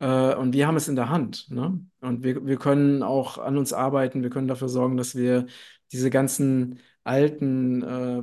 [0.00, 1.80] Äh, und wir haben es in der Hand, ne?
[2.00, 5.46] Und wir, wir können auch an uns arbeiten, wir können dafür sorgen, dass wir
[5.92, 8.22] diese ganzen alten äh,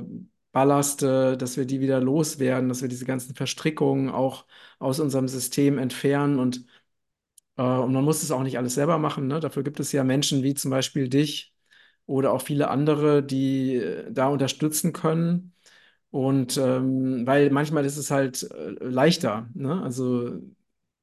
[0.52, 4.46] Ballaste, dass wir die wieder loswerden, dass wir diese ganzen Verstrickungen auch
[4.78, 6.66] aus unserem System entfernen und,
[7.56, 9.40] äh, und man muss es auch nicht alles selber machen, ne?
[9.40, 11.54] Dafür gibt es ja Menschen wie zum Beispiel dich
[12.06, 15.54] oder auch viele andere, die äh, da unterstützen können.
[16.10, 19.82] Und ähm, weil manchmal ist es halt äh, leichter, ne?
[19.82, 20.40] Also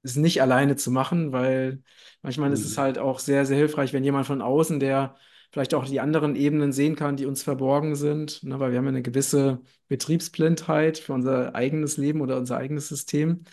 [0.06, 1.82] es nicht alleine zu machen, weil
[2.22, 2.78] manchmal ist es Mhm.
[2.78, 5.16] halt auch sehr, sehr hilfreich, wenn jemand von außen, der
[5.52, 8.60] vielleicht auch die anderen Ebenen sehen kann, die uns verborgen sind, ne?
[8.60, 13.44] Weil wir haben ja eine gewisse Betriebsblindheit für unser eigenes Leben oder unser eigenes System.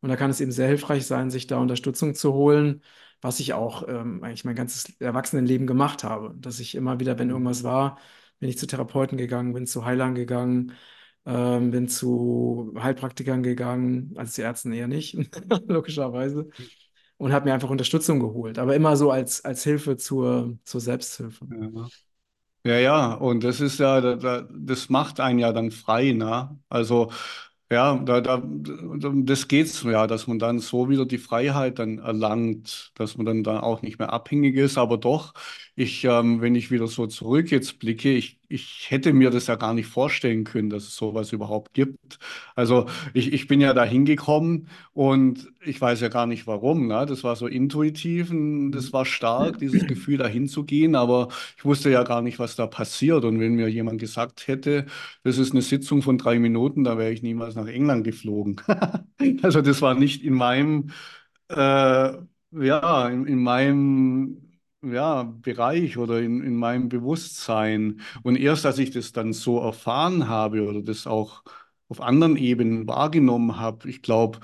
[0.00, 2.82] Und da kann es eben sehr hilfreich sein, sich da Unterstützung zu holen,
[3.20, 6.34] was ich auch ähm, eigentlich mein ganzes Erwachsenenleben gemacht habe.
[6.38, 7.98] Dass ich immer wieder, wenn irgendwas war,
[8.38, 10.72] bin ich zu Therapeuten gegangen, bin zu Heilern gegangen,
[11.28, 15.16] ähm, bin zu Heilpraktikern gegangen, also zu Ärzten eher nicht,
[15.68, 16.50] logischerweise,
[17.18, 21.46] und habe mir einfach Unterstützung geholt, aber immer so als, als Hilfe zur, zur Selbsthilfe.
[21.50, 21.88] Ja.
[22.64, 26.58] Ja, ja, und das ist ja, da, da, das macht einen ja dann frei, ne?
[26.68, 27.10] Also,
[27.70, 32.92] ja, da, da, das geht's ja, dass man dann so wieder die Freiheit dann erlangt,
[32.96, 34.78] dass man dann da auch nicht mehr abhängig ist.
[34.78, 35.34] Aber doch,
[35.78, 39.54] ich, ähm, wenn ich wieder so zurück jetzt blicke, ich, ich hätte mir das ja
[39.56, 42.18] gar nicht vorstellen können, dass es sowas überhaupt gibt.
[42.56, 47.06] Also, ich, ich bin ja da hingekommen und ich weiß ja gar nicht warum, ne?
[47.06, 51.90] Das war so intuitiv, und das war stark, dieses Gefühl, da hinzugehen, aber ich wusste
[51.90, 53.24] ja gar nicht, was da passiert.
[53.24, 54.86] Und wenn mir jemand gesagt hätte,
[55.22, 58.60] das ist eine Sitzung von drei Minuten, da wäre ich niemals nach England geflogen.
[59.42, 60.90] Also das war nicht in meinem,
[61.48, 62.12] äh,
[62.52, 64.47] ja, in, in meinem,
[64.82, 68.00] ja, Bereich oder in, in meinem Bewusstsein.
[68.22, 71.42] Und erst als ich das dann so erfahren habe oder das auch
[71.88, 74.40] auf anderen Ebenen wahrgenommen habe, ich glaube,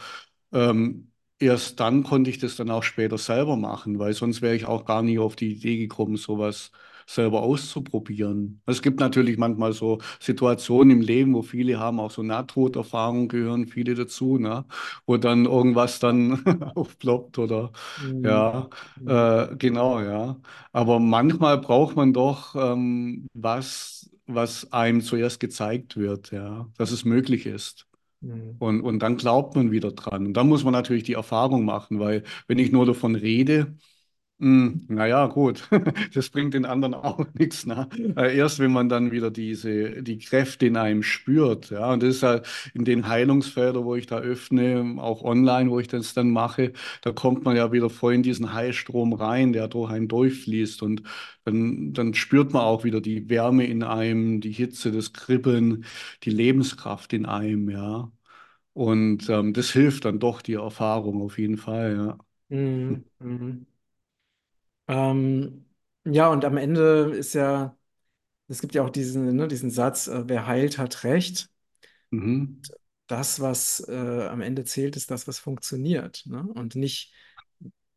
[0.52, 4.66] ähm, erst dann konnte ich das dann auch später selber machen, weil sonst wäre ich
[4.66, 6.70] auch gar nie auf die Idee gekommen, sowas
[7.06, 8.62] selber auszuprobieren.
[8.66, 13.66] Es gibt natürlich manchmal so Situationen im Leben, wo viele haben, auch so Nahtoderfahrungen gehören
[13.66, 14.64] viele dazu, ne?
[15.06, 16.44] Wo dann irgendwas dann
[16.74, 18.22] aufploppt oder Mhm.
[18.22, 19.24] ja, Mhm.
[19.50, 20.36] äh, genau, ja.
[20.72, 27.04] Aber manchmal braucht man doch ähm, was, was einem zuerst gezeigt wird, ja, dass es
[27.04, 27.86] möglich ist.
[28.22, 28.58] Mhm.
[28.58, 30.26] Und, und dann glaubt man wieder dran.
[30.26, 33.76] Und dann muss man natürlich die Erfahrung machen, weil wenn ich nur davon rede,
[34.44, 35.68] hm, naja, gut,
[36.14, 37.64] das bringt den anderen auch nichts.
[37.64, 37.88] Ne?
[38.16, 41.70] Äh, Erst wenn man dann wieder diese, die Kräfte in einem spürt.
[41.70, 45.80] Ja, und das ist halt in den Heilungsfeldern, wo ich da öffne, auch online, wo
[45.80, 46.72] ich das dann mache,
[47.02, 50.82] da kommt man ja wieder voll in diesen Heilstrom rein, der durch einen durchfließt.
[50.82, 51.02] Und
[51.44, 55.84] dann, dann spürt man auch wieder die Wärme in einem, die Hitze, das Kribbeln,
[56.22, 58.10] die Lebenskraft in einem, ja.
[58.74, 62.18] Und ähm, das hilft dann doch, die Erfahrung auf jeden Fall, ja.
[62.48, 63.04] Mhm.
[63.20, 63.66] Mhm.
[64.88, 65.66] Ähm,
[66.04, 67.76] ja, und am Ende ist ja,
[68.48, 71.50] es gibt ja auch diesen, ne, diesen Satz, äh, wer heilt, hat Recht.
[72.12, 72.64] Mhm.
[73.06, 73.92] Das, was äh,
[74.28, 76.42] am Ende zählt, ist das, was funktioniert, ne?
[76.54, 77.12] Und nicht,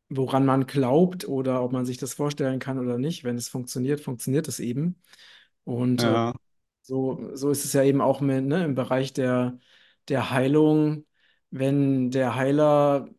[0.09, 3.23] woran man glaubt oder ob man sich das vorstellen kann oder nicht.
[3.23, 5.01] Wenn es funktioniert, funktioniert es eben.
[5.65, 6.33] Und äh, Ja.
[6.83, 9.59] so, so ist es ja eben auch mit, ne, im Bereich der,
[10.09, 11.05] der Heilung.
[11.51, 13.09] Wenn der Heiler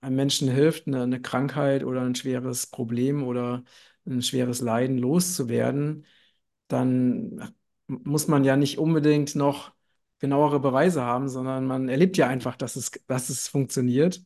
[0.00, 3.64] einem Menschen hilft, eine, eine Krankheit oder ein schweres Problem oder
[4.06, 6.06] ein schweres Leiden loszuwerden,
[6.68, 7.52] dann
[7.88, 9.72] muss man ja nicht unbedingt noch
[10.18, 14.22] genauere Beweise haben, sondern man erlebt ja einfach, dass es, dass es funktioniert.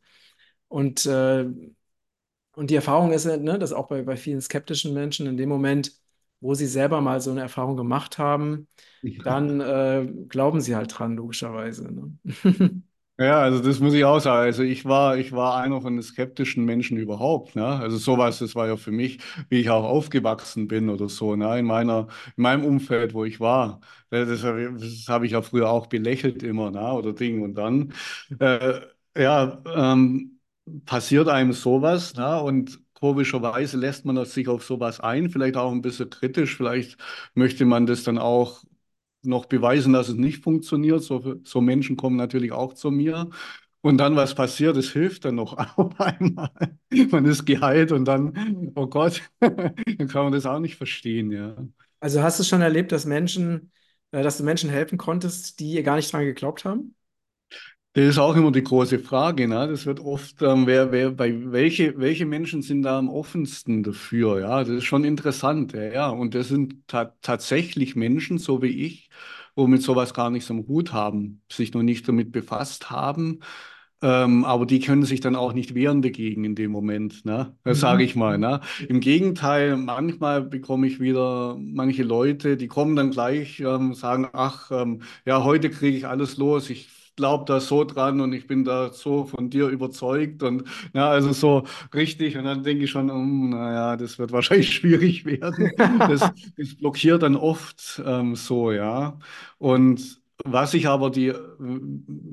[0.68, 1.46] Und, äh,
[2.54, 5.92] und die Erfahrung ist, ne, dass auch bei, bei vielen skeptischen Menschen in dem Moment,
[6.40, 8.68] wo sie selber mal so eine Erfahrung gemacht haben,
[9.24, 11.92] dann äh, glauben sie halt dran, logischerweise.
[11.92, 12.18] Ne?
[13.22, 14.46] Ja, also das muss ich auch sagen.
[14.46, 17.54] Also ich war, ich war einer von den skeptischen Menschen überhaupt.
[17.54, 17.64] Ne?
[17.66, 19.18] Also sowas, das war ja für mich,
[19.50, 21.58] wie ich auch aufgewachsen bin oder so, ne?
[21.58, 23.80] In meiner, in meinem Umfeld, wo ich war.
[24.10, 24.42] Das, das,
[25.08, 26.92] habe ich ja früher auch belächelt immer, ne?
[26.94, 27.42] Oder Ding.
[27.42, 27.92] Und dann,
[28.40, 28.80] äh,
[29.16, 30.38] ja, ähm,
[30.86, 32.40] passiert einem sowas, ne?
[32.42, 36.96] Und komischerweise lässt man sich auf sowas ein, vielleicht auch ein bisschen kritisch, vielleicht
[37.34, 38.62] möchte man das dann auch
[39.24, 41.02] noch beweisen, dass es nicht funktioniert.
[41.02, 43.30] So, so Menschen kommen natürlich auch zu mir.
[43.80, 46.50] Und dann, was passiert, es hilft dann noch auf einmal.
[47.10, 51.56] Man ist geheilt und dann, oh Gott, dann kann man das auch nicht verstehen, ja.
[52.00, 53.72] Also hast du schon erlebt, dass Menschen,
[54.10, 56.94] äh, dass du Menschen helfen konntest, die ihr gar nicht dran geglaubt haben?
[57.94, 59.68] Das ist auch immer die große Frage, ne?
[59.68, 64.40] Das wird oft, ähm, wer, wer, bei welche, welche Menschen sind da am offensten dafür?
[64.40, 66.08] Ja, das ist schon interessant, ja, ja.
[66.08, 69.10] Und das sind ta tatsächlich Menschen, so wie ich,
[69.54, 73.40] wo mit sowas gar nichts am Hut haben, sich noch nicht damit befasst haben.
[74.04, 77.56] Ähm, aber die können sich dann auch nicht wehren dagegen in dem Moment, ne?
[77.62, 78.06] Das sage Mhm.
[78.06, 78.60] ich mal, ne?
[78.88, 84.70] Im Gegenteil, manchmal bekomme ich wieder manche Leute, die kommen dann gleich, ähm, sagen, ach,
[84.72, 88.64] ähm, ja, heute kriege ich alles los, ich glaube da so dran und ich bin
[88.64, 92.36] da so von dir überzeugt und ja, also so richtig.
[92.36, 95.70] Und dann denke ich schon, um, naja, das wird wahrscheinlich schwierig werden.
[95.76, 96.20] Das,
[96.56, 99.18] das blockiert dann oft ähm, so, ja.
[99.58, 101.32] Und was ich aber die,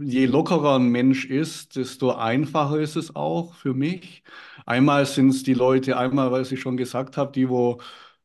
[0.01, 4.23] je lockerer ein Mensch ist, desto einfacher ist es auch für mich.
[4.65, 7.79] Einmal sind es die Leute, einmal, was ich schon gesagt habe, die, wo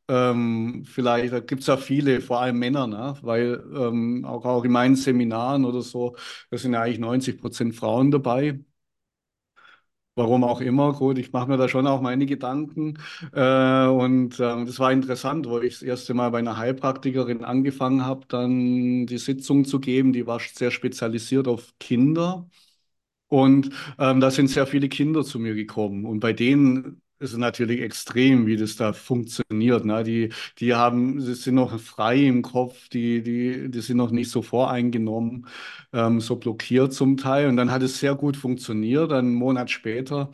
[0.07, 3.17] ähm, vielleicht, da gibt es ja viele, vor allem Männer, ne?
[3.21, 6.15] Weil ähm, auch, auch in meinen Seminaren oder so,
[6.51, 8.59] da sind ja eigentlich 90 Prozent Frauen dabei.
[10.17, 12.97] Warum auch immer, gut, ich mache mir da schon auch meine Gedanken.
[13.33, 18.05] Äh, und ähm, das war interessant, wo ich das erste Mal bei einer Heilpraktikerin angefangen
[18.05, 20.13] habe, dann die Sitzung zu geben.
[20.13, 22.49] Die war sehr spezialisiert auf Kinder.
[23.29, 26.05] Und ähm, da sind sehr viele Kinder zu mir gekommen.
[26.05, 27.01] Und bei denen
[27.31, 29.85] ist natürlich extrem, wie das da funktioniert.
[29.85, 30.03] Ne?
[30.03, 34.29] Die, die haben, sie sind noch frei im Kopf, die, die, die sind noch nicht
[34.31, 35.47] so voreingenommen,
[35.93, 37.47] ähm, so blockiert zum Teil.
[37.49, 39.11] Und dann hat es sehr gut funktioniert.
[39.11, 40.31] Einen Monat später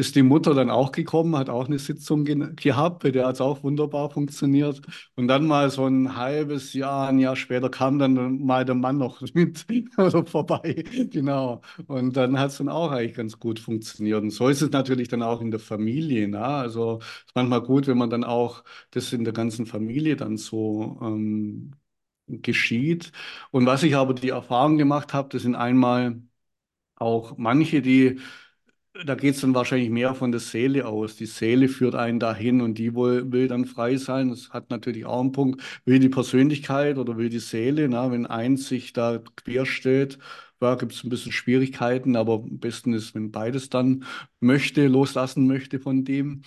[0.00, 3.36] ist die Mutter dann auch gekommen, hat auch eine Sitzung ge gehabt, bei der hat
[3.36, 4.80] es auch wunderbar funktioniert.
[5.16, 8.98] Und dann mal so ein halbes Jahr, ein Jahr später kam dann mal der Mann
[8.98, 9.66] noch mit
[9.98, 10.84] oder vorbei.
[11.10, 11.60] Genau.
[11.86, 14.22] Und dann hat es dann auch eigentlich ganz gut funktioniert.
[14.22, 16.26] Und so ist es natürlich dann auch in der Familie.
[16.28, 16.40] Ne?
[16.44, 20.36] Also es ist manchmal gut, wenn man dann auch das in der ganzen Familie dann
[20.36, 21.72] so ähm,
[22.28, 23.12] geschieht.
[23.50, 26.20] Und was ich aber die Erfahrung gemacht habe, das sind einmal
[26.96, 28.20] auch manche, die
[29.06, 31.16] da geht es dann wahrscheinlich mehr von der Seele aus.
[31.16, 34.30] Die Seele führt einen dahin und die will, will dann frei sein.
[34.30, 35.62] Das hat natürlich auch einen Punkt.
[35.84, 37.88] Will die Persönlichkeit oder will die Seele?
[37.88, 40.18] Na, wenn eins sich da querstellt,
[40.60, 44.04] ja, gibt es ein bisschen Schwierigkeiten, aber am besten ist, wenn beides dann
[44.40, 46.42] möchte, loslassen möchte von dem.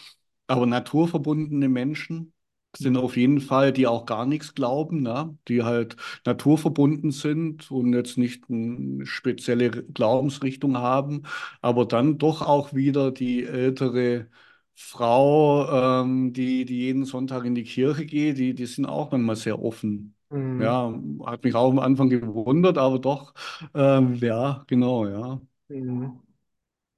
[0.47, 2.33] Aber naturverbundene Menschen
[2.77, 5.37] sind auf jeden Fall, die auch gar nichts glauben, ne?
[5.47, 5.95] Die halt
[6.25, 11.23] naturverbunden sind und jetzt nicht eine spezielle Glaubensrichtung haben,
[11.61, 14.27] aber dann doch auch wieder die ältere
[14.75, 19.35] Frau, ähm, die, die jeden Sonntag in die Kirche geht, die, die sind auch manchmal
[19.35, 20.83] sehr offen Mhm.
[20.83, 20.93] Ja,
[21.25, 23.33] hat mich auch am Anfang gewundert, aber doch,
[23.73, 25.41] ähm, ja, genau, ja.
[25.69, 26.21] Mhm.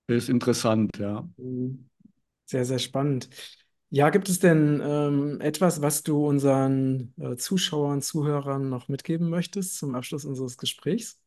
[0.07, 1.27] Ist interessant, ja.
[1.37, 1.89] Mhm.
[2.45, 3.29] Sehr, sehr spannend.
[3.95, 9.77] Ja, gibt es denn ähm, etwas, was du unseren äh, Zuschauern, Zuhörern noch mitgeben möchtest
[9.77, 11.17] zum Abschluss unseres Gesprächs?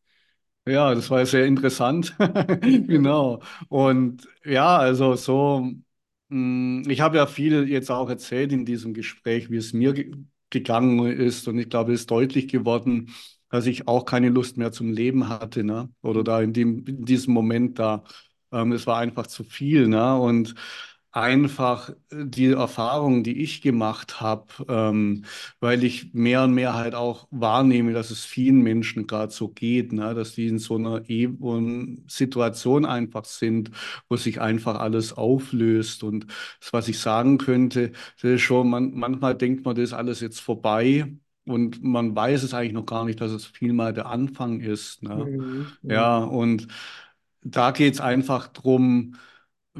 [0.66, 2.14] Ja, das war sehr interessant.
[2.60, 3.40] Genau.
[3.68, 5.70] Und ja, also so,
[6.28, 10.12] mh, ich habe ja viel jetzt auch erzählt in diesem Gespräch, wie es mir ge
[10.50, 11.46] gegangen ist.
[11.48, 13.10] Und ich glaube, es ist deutlich geworden,
[13.50, 15.90] dass ich auch keine Lust mehr zum Leben hatte, ne?
[16.02, 18.04] Oder da in dem, in diesem Moment da.
[18.52, 20.18] Ähm, es war einfach zu viel, ne?
[20.18, 20.54] Und
[21.12, 25.24] einfach äh, die Erfahrung, die ich gemacht habe, ähm,
[25.60, 29.92] weil ich mehr und mehr halt auch wahrnehme, dass es vielen Menschen gerade so geht,
[29.92, 30.14] ne?
[30.14, 31.28] Dass die in so einer e
[32.06, 33.70] Situation einfach sind,
[34.08, 36.02] wo sich einfach alles auflöst.
[36.02, 36.26] Und
[36.60, 40.20] das, was ich sagen könnte, das ist schon, man, manchmal denkt man, das ist alles
[40.20, 41.12] jetzt vorbei.
[41.44, 45.02] Und man weiß es eigentlich noch gar nicht, dass es vielmal der Anfang ist.
[45.02, 45.14] Ne?
[45.16, 45.66] Mhm.
[45.82, 45.90] Mhm.
[45.90, 46.68] Ja, und
[47.42, 49.14] da geht es einfach drum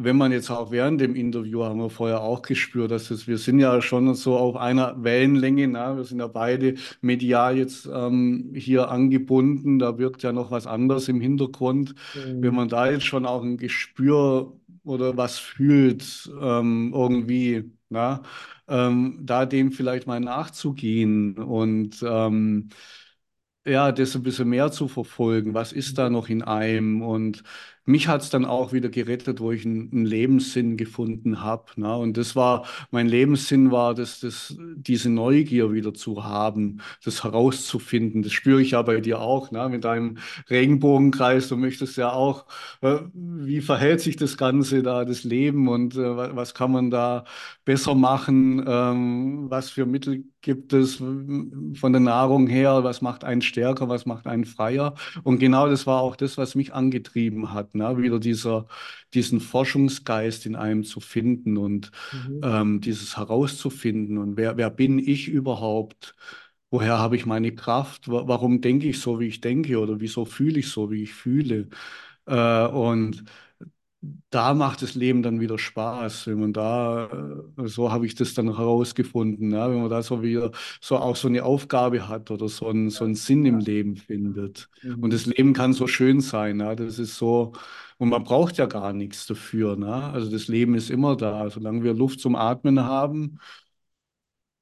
[0.05, 3.39] wenn man jetzt auch während dem Interview haben wir vorher auch gespürt, dass es, wir
[3.39, 5.95] sind ja schon so auf einer Wellenlänge, ne?
[5.97, 11.09] Wir sind ja beide medial jetzt ähm, hier angebunden, da wirkt ja noch was anderes
[11.09, 11.95] im Hintergrund.
[12.41, 12.55] Wenn Mhm.
[12.55, 14.53] man da jetzt schon auch ein Gespür
[14.85, 18.23] oder was fühlt, ähm, irgendwie, na,
[18.69, 22.69] ähm, da dem vielleicht mal nachzugehen und ähm,
[23.67, 25.55] ja, das ein bisschen mehr zu verfolgen.
[25.55, 27.03] Was ist da noch in einem?
[27.03, 27.43] Und
[27.89, 31.64] mich hat es dann auch wieder gerettet, wo ich einen, einen Lebenssinn gefunden habe.
[31.76, 31.97] Ne?
[31.97, 38.22] Und das war, mein Lebenssinn war, das, das, diese Neugier wieder zu haben, das herauszufinden.
[38.22, 39.68] Das spüre ich ja bei dir auch, ne?
[39.68, 40.18] Mit deinem
[40.51, 41.49] Regenbogenkreis.
[41.49, 42.47] Du möchtest ja auch,
[42.82, 46.91] äh, wie verhält sich das Ganze da, das Leben und äh, wa- was kann man
[46.91, 47.24] da
[47.64, 48.64] besser machen?
[48.66, 52.84] Ähm, was für Mittel gibt es von der Nahrung her?
[52.84, 53.89] Was macht einen stärker?
[53.89, 54.95] Was macht einen freier?
[55.24, 57.99] Und genau das war auch das, was mich angetrieben hat, ne?
[57.99, 58.66] Wieder dieser,
[59.14, 62.43] diesen Forschungsgeist in einem zu finden und Mhm.
[62.43, 64.18] ähm, dieses herauszufinden.
[64.18, 66.14] Und wer, wer bin ich überhaupt?
[66.70, 68.09] Woher habe ich meine Kraft?
[68.09, 69.79] Wa- Warum denke ich so, wie ich denke?
[69.81, 71.68] Oder wieso fühle ich so, wie ich fühle?
[72.26, 73.24] Äh, und
[74.31, 77.07] da macht das Leben dann wieder Spaß, wenn man da,
[77.59, 81.17] äh, so habe ich das dann herausgefunden, ja, wenn man da so wieder so auch
[81.17, 83.59] so eine Aufgabe hat oder so einen, so einen Sinn im.
[83.59, 84.69] Leben findet.
[85.01, 85.13] Und Mhm.
[85.13, 87.53] das Leben kann so schön sein, ja, das ist so,
[87.99, 89.93] und man braucht ja gar nichts dafür, ne?
[90.13, 93.39] Also das Leben ist immer da, solange wir Luft zum Atmen haben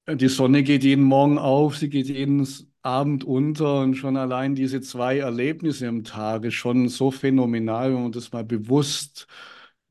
[0.09, 2.47] die Sonne geht jeden Morgen auf, sie geht jeden
[2.83, 8.03] Abend unter und schon allein diese zwei Erlebnisse am Tag ist schon so phänomenal, wenn
[8.05, 9.27] man das mal bewusst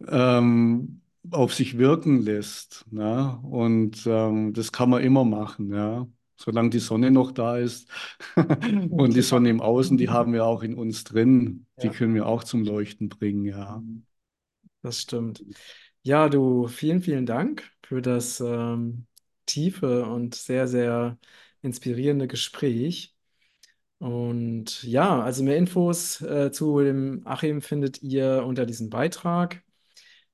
[0.07, 1.01] ähm,
[1.31, 2.85] auf sich wirken lässt.
[2.91, 3.37] Ne?
[3.43, 6.07] Und ähm, das kann man immer machen, ja.
[6.37, 7.89] Solange die Sonne noch da ist
[8.89, 11.91] und die Sonne im Außen, die haben wir auch in uns drin, die Ja.
[11.91, 13.81] können wir auch zum Leuchten bringen, ja.
[14.81, 15.43] Das stimmt.
[16.03, 19.07] Ja, du, vielen, vielen Dank für das ähm,
[19.45, 21.17] tiefe und sehr, sehr
[21.61, 23.15] inspirierende Gespräch.
[23.97, 29.63] Und ja, also mehr Infos äh, zu dem Achim findet ihr unter diesem Beitrag.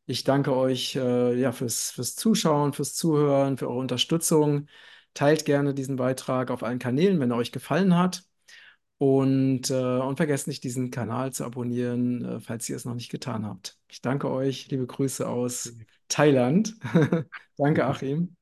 [0.05, 4.67] Ich danke euch äh, ja, fürs, fürs Zuschauen, fürs Zuhören, für eure Unterstützung.
[5.13, 8.23] Teilt gerne diesen Beitrag auf allen Kanälen, wenn er euch gefallen hat.
[8.97, 13.09] Und, äh, und vergesst nicht, diesen Kanal zu abonnieren, äh, falls ihr es noch nicht
[13.09, 13.77] getan habt.
[13.89, 14.69] Ich danke euch.
[14.69, 15.73] Liebe Grüße aus
[16.07, 16.75] Thailand.
[17.57, 18.35] Danke, Achim.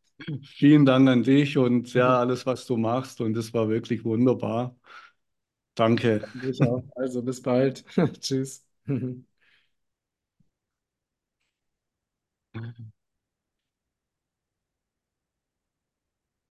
[0.43, 4.75] Vielen Dank an dich und ja, alles, was du machst und das war wirklich wunderbar.
[5.75, 6.29] Danke.
[6.43, 6.83] Ich auch.
[6.95, 7.85] Also bis bald.
[8.21, 8.65] Tschüss.